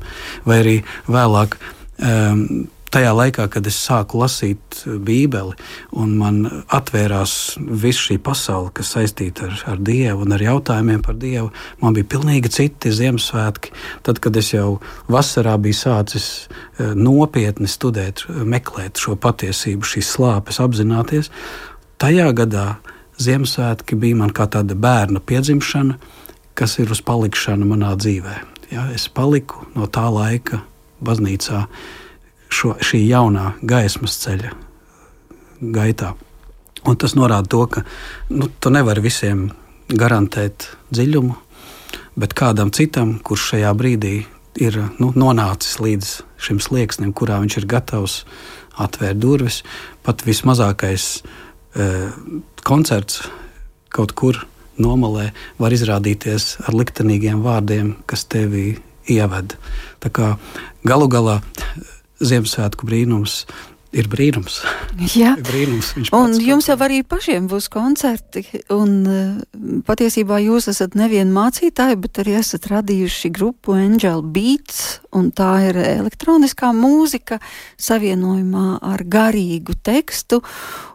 [0.50, 0.76] vai arī
[1.06, 5.56] vēlāk um, tajā laikā, kad es sāku lasīt Bībeli,
[6.00, 6.40] un man
[6.74, 11.96] atvērās viss šī pasaule, kas saistīta ar, ar Dievu un ar jautājumiem par Dievu, man
[11.98, 13.74] bija pilnīgi citi Ziemassvētki.
[14.08, 14.78] Tad, kad es jau
[15.12, 21.32] vasarā biju sācis eh, nopietni studēt, meklēt šo patiesību, šīs slāpes, apzināties,
[22.02, 22.68] tajā gadā
[23.22, 26.00] Ziemassvētki bija man kā tāda bērna piedzimšana,
[26.56, 28.40] kas ir uz palikšanu manā dzīvē.
[28.72, 30.64] Ja, es paliku no tā laika
[31.04, 31.66] baznīcā
[32.56, 34.54] šo, šī jaunā gaismas ceļa
[35.76, 36.14] gaitā.
[36.86, 37.84] Un tas norāda to, ka
[38.30, 39.48] nu, tu nevari visiem
[39.90, 41.36] garantēt dziļumu,
[42.20, 44.16] bet kādam citam, kurš šajā brīdī
[44.62, 46.12] ir nu, nonācis līdz
[46.46, 48.20] šim slieksnim, kurā viņš ir gatavs
[48.82, 49.62] atvērt durvis,
[50.06, 51.08] pat vismazākais
[51.76, 51.88] e,
[52.68, 53.24] koncerts
[53.96, 54.44] kaut kur
[54.82, 58.76] nomalē var izrādīties ar liktenīgiem vārdiem, kas tevi
[59.12, 59.56] ieved.
[60.04, 60.34] Tā kā
[60.88, 61.40] galu galā
[62.24, 63.44] Ziemassvētku brīnums
[63.96, 64.60] ir brīnums.
[65.16, 65.94] Jā, brīnums.
[66.16, 68.44] Un jums jau arī pašiem būs koncerti.
[68.74, 75.02] Un, eh, patiesībā jūs esat nevien mācītāji, bet arī esat radījuši grupu Angel Beats.
[75.36, 77.38] Tā ir elektroniskā mūzika
[77.80, 80.42] savienojumā ar garīgu tekstu.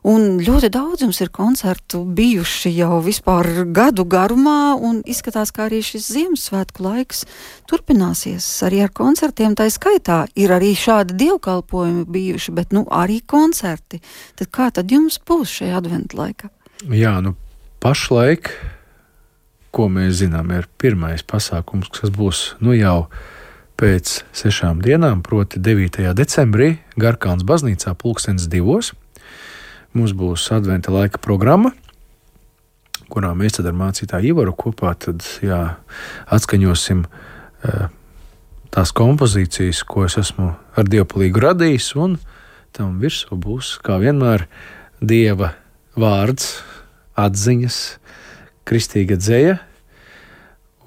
[0.06, 4.78] Un ļoti daudz jums ir koncertu bijuši jau vispār gadu garumā.
[5.04, 7.26] Izskatās, ka arī šis Ziemassvētku laiks
[7.68, 9.52] turpināsies arī ar koncertiem.
[9.58, 12.54] Tā skaitā ir arī šādi dievkalpojumi bijuši.
[12.56, 14.00] Bet, nu, arī koncerti.
[14.40, 16.48] Tad kā tad jums būs šajā adventu laikā?
[16.88, 17.34] Jā, nu
[17.84, 18.48] pašlaik,
[19.70, 23.10] ko mēs zinām, ir pirmais pasākums, kas būs nu jau
[23.80, 26.02] pēc sešām dienām, proti 9.
[26.16, 28.94] decembrī, Garkāns baznīcā pulkstenis divos.
[29.96, 31.72] Mums būs adventa laika programma,
[33.10, 35.62] kurā mēs ar mācītāju Ivaru kopā tad, jā,
[36.30, 37.88] atskaņosim uh,
[38.70, 42.18] tās kompozīcijas, ko es esmu ar dievpalīgu radījis, un
[42.76, 44.46] tam virsū būs, kā vienmēr,
[45.02, 45.54] dieva
[45.98, 46.60] vārds,
[47.18, 47.80] atziņas,
[48.68, 49.58] kristīga dzēja.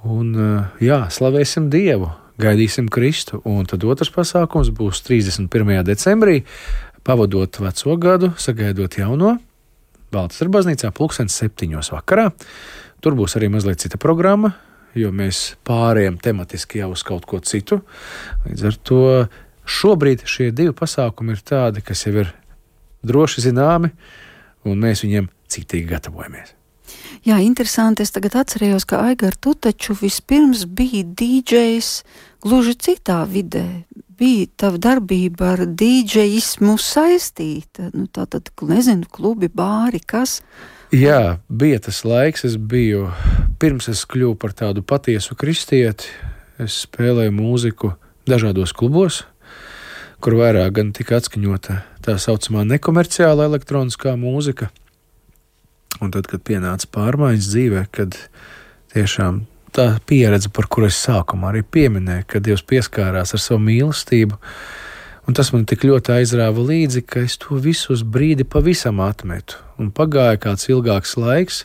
[0.04, 3.42] Un, eh, jā, slavēsim Dievu, gaidīsim Kristu.
[3.46, 5.84] Un tad otrs pasākums būs 31.
[5.84, 6.44] decembrī,
[7.04, 9.38] pavadot veco gadu, sagaidot jauno.
[10.14, 12.30] Baltas ir baznīcā pulkstenis septiņos vakarā.
[13.04, 14.54] Tur būs arī mazliet cita programma,
[14.96, 17.82] jo mēs pārējām tematiski jau uz kaut ko citu.
[18.46, 19.04] Līdz ar to
[19.66, 22.34] šobrīd šie divi pasākumi ir tādi, kas jau ir
[23.04, 23.92] droši zināmi,
[24.64, 26.54] un mēs viņiem citīgi gatavojamies.
[27.24, 28.04] Jā, interesanti.
[28.04, 31.92] Es tagad atcerējos, ka Aigar, tu taču vispirms biji DJs
[32.44, 33.86] gluži citā vidē.
[34.20, 37.88] Bija tava darbība ar DJismu saistīta.
[37.96, 40.42] Nu, tā tad, nezinu, klubi, bāri, kas.
[40.94, 43.08] Jā, bija tas laiks, es biju
[43.62, 46.12] pirms es kļuvu par tādu patiesu kristieti.
[46.62, 47.94] Es spēlēju mūziku
[48.30, 49.24] dažādos klubos,
[50.22, 54.70] kur vairāk gan tika atskaņota tā saucamā nekomerciāla elektroniskā mūzika.
[56.04, 58.20] Un tad, kad pienāca pārmaiņas dzīvē, kad
[58.94, 59.46] tiešām
[59.76, 64.40] tā pieredze, par kuru es sākumā arī pieminēju, kad Dievs pieskārās ar savu mīlestību,
[65.24, 69.56] Un tas man tik ļoti aizrāva līdzi, ka es to visu uz brīdi pavisam atmetu.
[69.80, 71.62] Un pagāja kāds ilgāks laiks,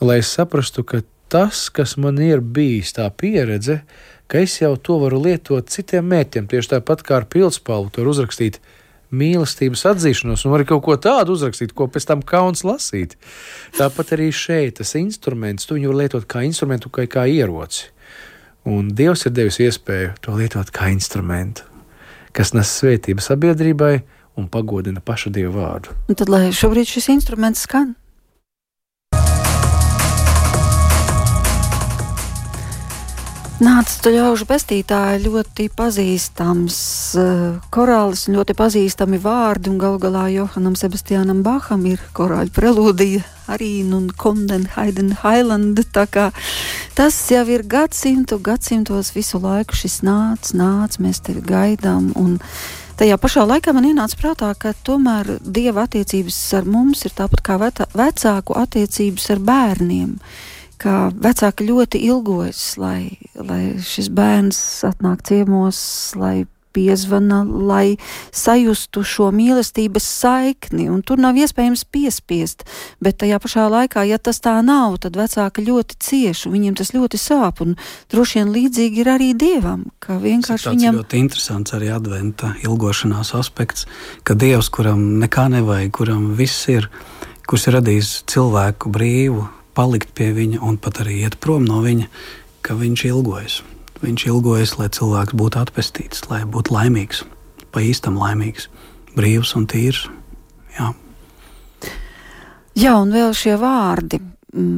[0.00, 3.82] lai es saprastu, ka tas, kas man ir bijis, tā pieredze,
[4.30, 8.56] ka es jau to varu lietot citiem mērķiem, tieši tāpat kā ar pildspalvu, tur uzrakstīt
[9.10, 13.16] mīlestības atzīšanos, un arī kaut ko tādu uzrakstīt, ko pēc tam kauns lasīt.
[13.78, 17.90] Tāpat arī šeit tas instruments, tu viņu var lietot kā instrumentu, kā, kā ieroci.
[18.70, 21.70] Un Dievs ir devis iespēju to lietot kā instrumentu
[22.36, 23.94] kas nes svētību sabiedrībai
[24.38, 25.94] un pagodina pašu Dievu vārdu.
[26.08, 27.94] Un tad, lai šobrīd šis instruments skan,
[33.60, 36.76] Nāca to ļaužu pestītāja ļoti pazīstams
[37.20, 43.20] uh, korālis un ļoti pazīstami vārdi, un galu galā Johanam Sebastianam Baham ir korāļu prelūdija
[43.52, 45.82] arī un Komden Haiden Highland.
[46.96, 52.14] Tas jau ir gadsimtu, gadsimtos visu laiku šis nāc, nāc, mēs tevi gaidām.
[52.16, 52.38] Un,
[53.00, 57.56] Tajā pašā laikā man ienāca prātā, ka tomēr dieva attiecības ar mums ir tāpat kā
[57.96, 60.10] vecāku attiecības ar bērniem.
[60.80, 65.80] Ka vecāki ļoti ilgojas, lai, lai šis bērns atnāk ciemos,
[66.16, 67.96] lai piezvana, lai
[68.32, 72.64] sajustu šo mīlestības saikni, un tur nav iespējams piespiest,
[73.02, 76.94] bet tajā pašā laikā, ja tas tā nav, tad vecāki ļoti cieši, un viņiem tas
[76.94, 77.76] ļoti sāp, un
[78.12, 81.00] droši vien līdzīgi ir arī Dievam, ka vienkārši viņam...
[81.02, 83.88] ļoti interesants arī adventa ilgošanās aspekts,
[84.22, 86.90] ka Dievs, kuram nekā nevajag, kuram viss ir,
[87.50, 92.08] kurš ir radījis cilvēku brīvu, palikt pie viņa un pat arī iet prom no viņa,
[92.66, 93.60] ka viņš ilgojas.
[94.00, 97.24] Viņš ilgojas, lai cilvēks būtu atpestīts, lai būtu laimīgs,
[97.72, 98.70] pa īstam laimīgs,
[99.16, 100.06] brīvs un tīrs.
[100.78, 100.92] Jā.
[102.80, 104.22] Jā, un vēl šie vārdi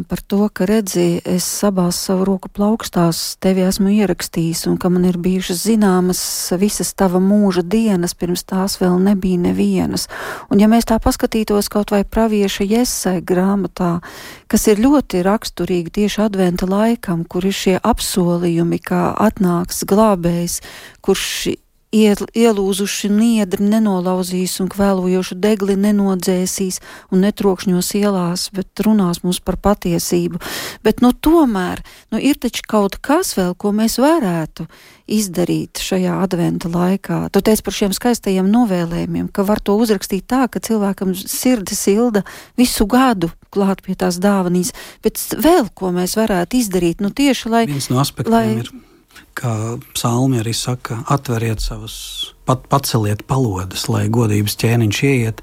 [0.08, 5.06] par to, ka redzi, es abās savu roku plaukstās tevi esmu ierakstījis, un ka man
[5.08, 6.20] ir bijušas zināmas
[6.60, 10.08] visas tava mūža dienas, pirms tās vēl nebija nevienas.
[10.52, 13.94] Un ja mēs tā paskatītos kaut vai pravieša Jesai grāmatā,
[14.52, 20.60] kas ir ļoti raksturīgi tieši adventa laikam, kur ir šie apsolījumi, kā atnāks glābējs,
[21.00, 21.28] kurš
[21.92, 26.80] ielūzuši niedri nenolauzīs un kvēlojošu degli nenodzēsīs
[27.12, 30.40] un netrokšņos ielās, bet runās mums par patiesību.
[30.84, 34.66] Bet, nu, tomēr, nu, ir taču kaut kas vēl, ko mēs varētu
[35.12, 37.26] izdarīt šajā adventa laikā.
[37.34, 42.24] Tu teici par šiem skaistajiem novēlējumiem, ka var to uzrakstīt tā, ka cilvēkam sirdis ilda
[42.56, 44.72] visu gadu klāt pie tās dāvanīs,
[45.04, 47.66] bet vēl ko mēs varētu izdarīt, nu, tieši lai.
[47.68, 48.72] Viens no aspektiem lai, ir
[49.38, 51.94] kā psalmi arī saka, atveriet savus,
[52.48, 55.42] pat, paceliet palodas, lai godības ķēniņš ieiet.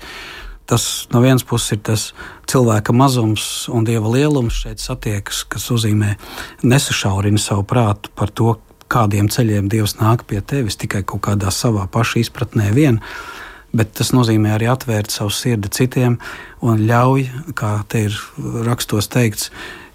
[0.69, 2.03] Tas no vienas puses ir tas
[2.49, 6.13] cilvēka mazums un dieva lielums šeit satiekas, kas nozīmē
[6.61, 8.53] nesašaurina savu prātu par to,
[8.89, 12.99] kādiem ceļiem Dievs nāk pie tevis tikai kaut kādā savā paša izpratnē vien.
[13.69, 16.17] Bet tas nozīmē arī atvērt savu sirdi citiem
[16.65, 17.27] un ļauj,
[17.57, 18.17] kā te ir
[18.65, 19.51] rakstos teikts,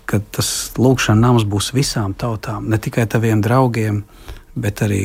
[0.09, 4.03] ka tas lūkšanas nams būs visām tautām, ne tikai taviem draugiem,
[4.55, 5.05] bet arī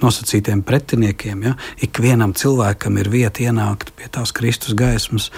[0.00, 1.42] nosacītiem pretiniekiem.
[1.44, 1.54] Ja?
[1.84, 5.30] Ikvienam cilvēkam ir vieta ienākt pie tās Kristus gaismas,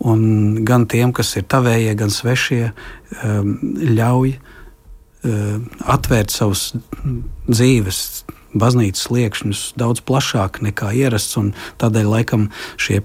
[0.00, 2.62] un gan tiem, kas ir tavējie, gan svešie,
[3.22, 3.56] um,
[3.96, 6.70] ļauj um, atvērt savus
[7.48, 8.24] dzīves.
[8.56, 11.52] Baznīcas liekšņus daudz plašāk nekā ierasts, un
[11.82, 12.48] tādēļ laikam
[12.80, 13.02] šie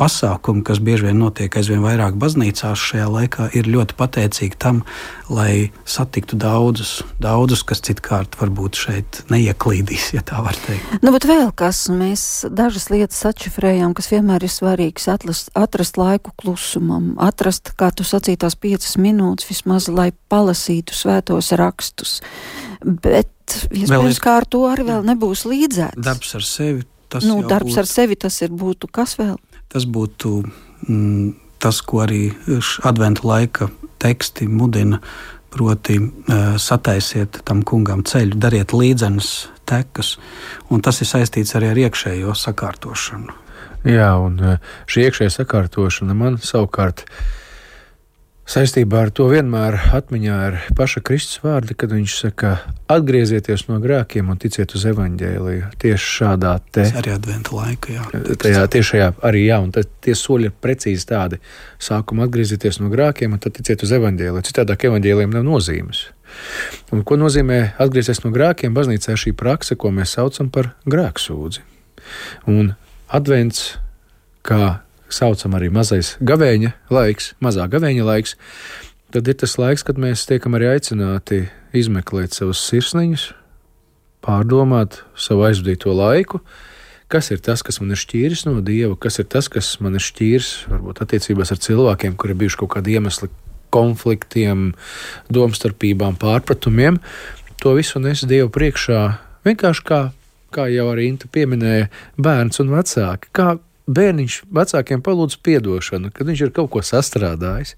[0.00, 4.82] pasākumi, kas bieži vien notiek aizvien vairāk baznīcās šajā laikā, ir ļoti pateicīgi tam,
[5.32, 10.98] lai satiktu daudzus, daudzus kas citkārt varbūt šeit neieklīdīs, ja tā var teikt.
[11.04, 16.34] Nu, bet vēl kas, mēs dažas lietas atšifrējām, kas vienmēr ir svarīgs, atrast, atrast laiku
[16.40, 22.18] klusumam, atrast, kā tu sacīji, tās piecas minūtes vismaz, lai palasītu svētos rakstus.
[22.84, 23.30] Bet,
[23.70, 26.02] iespējams, kā ar to arī vēl nebūs līdzēts.
[26.04, 26.84] Darbs ar sevi.
[27.14, 27.80] Tas nu, darbs būt...
[27.84, 29.36] ar sevi tas ir būtu kas vēl?
[29.74, 30.34] Tas būtu
[30.88, 31.30] mm,
[31.62, 32.28] tas, ko arī
[32.86, 33.70] adventu laika
[34.02, 35.00] teksti mudina
[35.54, 36.00] Proti,
[36.58, 39.28] sataisiet tam kungam ceļu, dariet līdzenas
[39.70, 40.16] tekas,
[40.66, 43.36] un tas ir saistīts arī ar iekšējo sakārtošanu.
[43.86, 44.40] Jā, un
[44.90, 47.43] šī iekšējā sakārtošana man savukārt ir
[48.44, 52.50] Saistībā ar to vienmēr atmiņā ir paša Kristus vārdi, kad viņš saka,
[52.92, 55.70] atgriezieties no grēkiem un ticiet uz evaņģēliju.
[55.80, 58.04] Tieši šādā te arī adventa laika, jā.
[58.42, 61.40] Tajā tiešajā arī, jā, un tie soļi ir precīzi tādi.
[61.80, 64.44] Sākumā atgriezieties no grēkiem un tad ticiet uz evaņģēliju.
[64.50, 66.04] Citādāk evaņģēlijam nav nozīmes.
[66.92, 68.76] Un ko nozīmē atgriezties no grēkiem?
[68.76, 71.64] Baznīcā šī praksa, ko mēs saucam par grēksūdzi.
[72.52, 72.74] Un
[73.08, 73.70] advents
[74.44, 78.36] kā saucam arī mazais gavēņa laiks, mazā gavēņa laiks,
[79.14, 81.44] tad ir tas laiks, kad mēs tiekam arī aicināti
[81.76, 83.28] izmeklēt savus sirsniņus,
[84.24, 86.40] pārdomāt savu aizvadīto laiku,
[87.12, 90.04] kas ir tas, kas man ir šķīris no dieva, kas ir tas, kas man ir
[90.04, 93.30] šķīris varbūt attiecībās ar cilvēkiem, kuriem bijuši kaut kādi iemesli
[93.74, 94.72] konfliktiem,
[95.34, 97.00] domstarpībām, pārpratumiem.
[97.62, 99.00] To visu nes Dievu priekšā
[99.46, 100.00] vienkārši kā,
[100.54, 101.90] kā jau arī Inta pieminēja,
[102.20, 103.30] bērns un vecāki.
[103.34, 103.54] Kā
[103.86, 107.76] bērniņš vecākiem palūdz atdošanu, kad viņš ir kaut ko sastrādājis.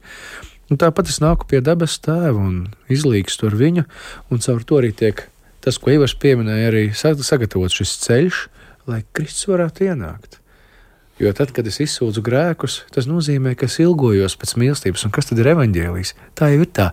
[0.71, 3.85] Un tāpat es nāku pie dabas tēva un izlīgstu ar viņu,
[4.31, 5.29] un caur to arī tiek
[5.63, 8.41] tas, ko Ivars pieminēja, arī sagatavots šis ceļš,
[8.91, 10.41] lai Kristus varētu ienākt.
[11.23, 15.31] Jo tad, kad es izsūdzu grēkus, tas nozīmē, ka es ilgojos pēc mīlestības, un kas
[15.31, 16.13] tad ir evaņģēlijs?
[16.37, 16.91] Tā jau ir tā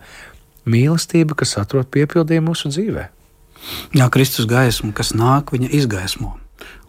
[0.70, 3.10] mīlestība, kas atrod piepildījumu mūsu dzīvē.
[3.98, 6.38] Jā, Kristus gaisma, kas nāk, viņa izgaismo.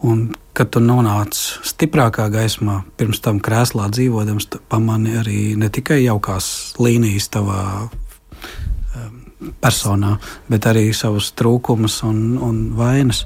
[0.06, 1.34] Un, kad tu nonāc
[1.66, 6.46] stiprākā gaismā, pirms tam krēslā dzīvodams, pamani arī ne tikai jaukās
[6.78, 9.18] līnijas tavā um,
[9.62, 10.14] personā,
[10.50, 13.24] bet arī savus trūkumus un, un vainas.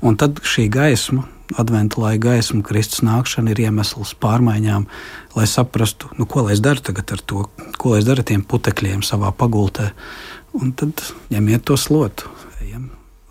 [0.00, 1.26] Un tad šī gaisma,
[1.60, 4.88] adventu laika gaisma, Kristus nākšana ir iemesls pārmaiņām,
[5.36, 7.44] lai saprastu, nu, ko lai es daru tagad ar to,
[7.76, 9.92] ko lai es daru ar tiem putekļiem savā pagultē.
[10.56, 12.32] Un tad ņemiet to slotu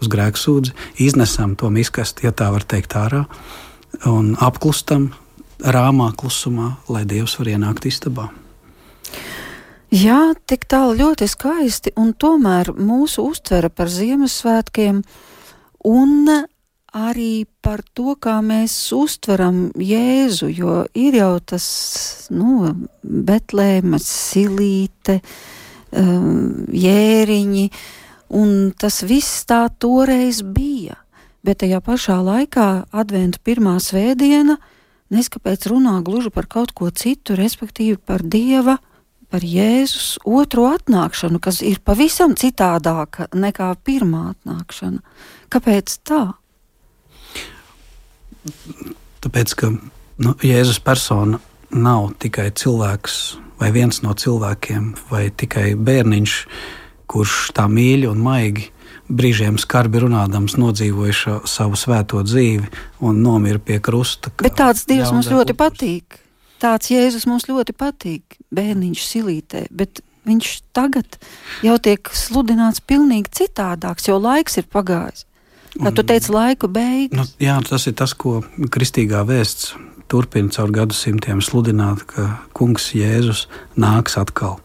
[0.01, 0.73] uz grēksūdzi,
[1.05, 3.25] iznesam to miskasti, ja tā var teikt, ārā
[4.09, 5.11] un apklustam
[5.61, 8.31] rāmā klusumā, lai Dievs var ienākt istabā.
[9.91, 15.01] Jā, tik tālu ļoti skaisti, un tomēr mūsu uztvere par Ziemassvētkiem
[15.91, 16.31] un
[16.95, 21.65] arī par to, kā mēs uztveram Jēzu, jo ir jau tas,
[22.31, 22.71] nu,
[23.03, 25.19] Betlēmas silīte,
[25.91, 28.00] um, jēriņi, uh,
[28.31, 30.95] Un tas viss tā toreiz bija.
[31.43, 34.59] Bet tajā pašā laikā adventu pirmā svētdiena
[35.11, 38.77] neskapēc runā gluži par kaut ko citu, respektīvi par Dieva,
[39.31, 45.01] par Jēzus otro atnākšanu, kas ir pavisam citādāka nekā pirmā atnākšana.
[45.51, 46.23] Kāpēc tā?
[49.21, 51.39] Tāpēc, ka nu, Jēzus persona
[51.71, 53.17] nav tikai cilvēks
[53.61, 56.37] vai viens no cilvēkiem vai tikai bērniņš,
[57.11, 58.69] kurš tā mīļi un maigi
[59.11, 62.69] brīžiem skarbi runādams nodzīvoja savu svēto dzīvi
[63.03, 64.31] un nomira pie krusta.
[64.41, 65.75] Bet tāds Dievs mums ļoti upurs.
[65.75, 66.21] patīk.
[66.61, 68.37] Tāds Jēzus mums ļoti patīk.
[68.53, 71.17] Bērniņš silītē, bet viņš tagad
[71.65, 75.25] jau tiek sludināts pilnīgi citādāks, jo laiks ir pagājis.
[75.71, 77.15] Kā tu teici, laiku beigas.
[77.15, 78.41] Nu, jā, tas ir tas, ko
[78.75, 79.71] kristīgā vēsts
[80.11, 83.45] turpina caur gadsimtiem sludināt, ka kungs Jēzus
[83.79, 84.59] nāks atkal.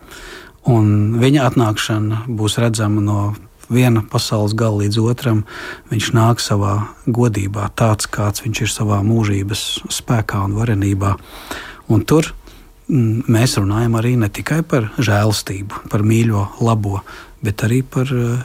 [0.67, 3.21] Un viņa atnākšana būs redzama no
[3.71, 5.45] viena pasaules gala līdz otram.
[5.91, 9.63] Viņš nāk savā godībā, tāds kāds viņš ir savā mūžības
[9.95, 11.15] spēkā un varenībā.
[11.93, 12.33] Un tur
[12.89, 17.01] mm, mēs runājam arī ne tikai par žēlastību, par mīļo, labo,
[17.47, 18.43] bet arī par, eh,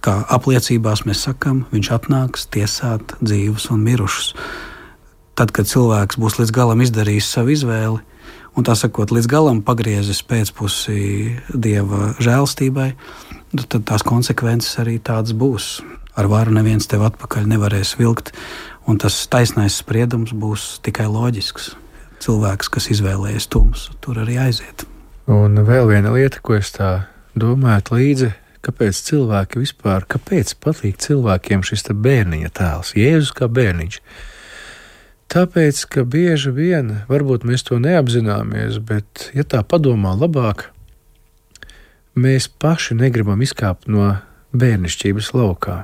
[0.00, 4.34] kā apliecībās mēs sakām, viņš atnāks tiesāt dzīvus un mirušus.
[5.34, 8.00] Tad, kad cilvēks būs līdz galam izdarījis savu izvēli,
[8.56, 12.90] un tā sakot, līdz galam pagriezis pēcpusi dieva žēlstībai,
[13.54, 15.78] nu, tad tās konsekvences arī tādas būs.
[16.18, 18.32] Ar varu neviens tev atpakaļ nevarēs vilkt,
[18.90, 21.74] un tas taisnais spriedums būs tikai loģisks.
[22.20, 24.84] Cilvēks, kas izvēlējies tumsu, tur arī aiziet.
[25.30, 27.06] Un vēl viena lieta, ko es tā
[27.38, 28.32] domāju līdzi,
[28.66, 34.00] kāpēc cilvēki vispār, kāpēc patīk cilvēkiem šis bērniņa tēls, Jēzus kā bērniņš.
[35.30, 40.64] Tāpēc, ka bieži vien, varbūt mēs to neapzināmies, bet, ja tā padomā labāk,
[42.18, 44.16] mēs paši negribam izkāpt no
[44.50, 45.76] bērnišķības laukā.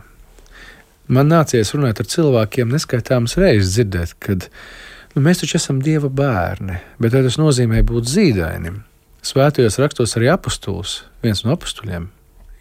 [1.07, 6.81] Man nācies runāt ar cilvēkiem neskaitāmas reizes dzirdēt, ka nu, mēs taču esam dieva bērni,
[6.99, 8.81] bet tas nozīmē būt zīdainim.
[9.27, 12.09] Svētajos rakstos arī apustulis, viens no apstuļiem,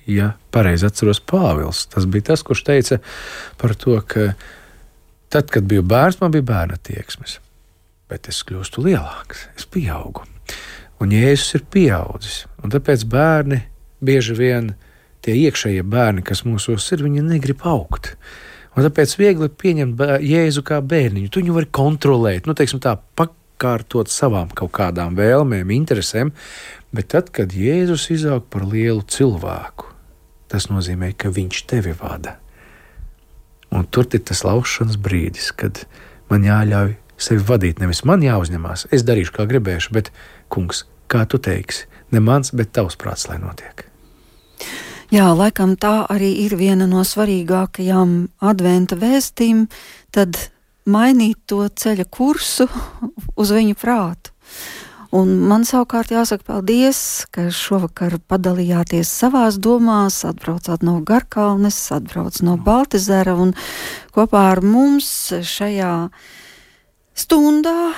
[0.09, 1.88] ja pareizi atceros Pāvils.
[1.89, 2.99] Tas bija tas, kurš teica
[3.57, 4.36] par to, ka
[5.34, 7.39] Tad, kad biju bērns, man bija bērna tieksmes.
[8.09, 10.26] Bet es kļūstu lielāks, es pieaugu.
[11.01, 12.43] Un Jēzus ir pieaudzis.
[12.63, 13.63] Un tāpēc bērni
[14.05, 14.73] bieži vien
[15.26, 18.13] tie iekšējie bērni, kas mūsos ir, viņi negrib augt.
[18.76, 21.32] Un tāpēc viegli pieņemt Jēzu kā bērniņu.
[21.32, 26.32] Tu viņu vari kontrolēt, nu, teiksim, tā pakārtot savām kaut kādām vēlmēm, interesēm.
[26.95, 29.89] Bet tad, kad Jēzus izaug par lielu cilvēku,
[30.51, 32.38] tas nozīmē, ka viņš tevi vada.
[33.76, 35.84] Un tur ir tas laušanas brīdis, kad
[36.32, 37.82] man jāļauj sevi vadīt.
[37.84, 40.11] Nevis man jāuzņemās, es darīšu, kā gribēšu, bet,
[40.51, 43.86] kungs, kā tu teiksi, ne mans, bet tavs prāts, lai notiek.
[45.13, 49.67] Jā, laikam tā arī ir viena no svarīgākajām adventa vēstīm,
[50.15, 50.39] tad
[50.89, 52.65] mainīt to ceļa kursu
[53.41, 54.34] uz viņu prātu.
[55.16, 56.99] Un man savukārt jāsaka paldies,
[57.32, 63.53] ka šovakar padalījāties savās domās, atbraucāt no Garkalnes, atbrauc no Baltezera un
[64.16, 65.07] kopā ar mums
[65.47, 65.93] šajā
[67.16, 67.93] stundā,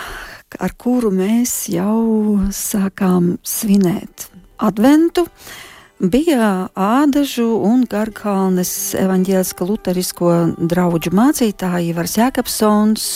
[0.61, 4.27] ar kuru mēs jau sākām svinēt
[4.61, 5.25] adventu,
[5.97, 10.35] bija Ādažu un Garkalnes evaņģēliska luterisko
[10.69, 13.07] draugu mācītāji Vars Jēkabsons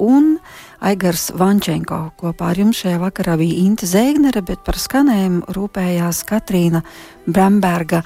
[0.00, 0.38] un
[0.80, 2.00] Aigars Vančenko.
[2.18, 6.84] Kopā ar jums šajā vakarā bija Inte Zēgnere, bet par skanējumu rūpējās Katrīna
[7.26, 8.04] Bramberga.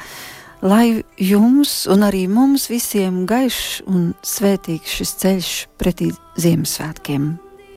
[0.63, 7.33] Lai jums un arī mums visiem gaišs un svētīgs šis ceļš pretī Ziemassvētkiem!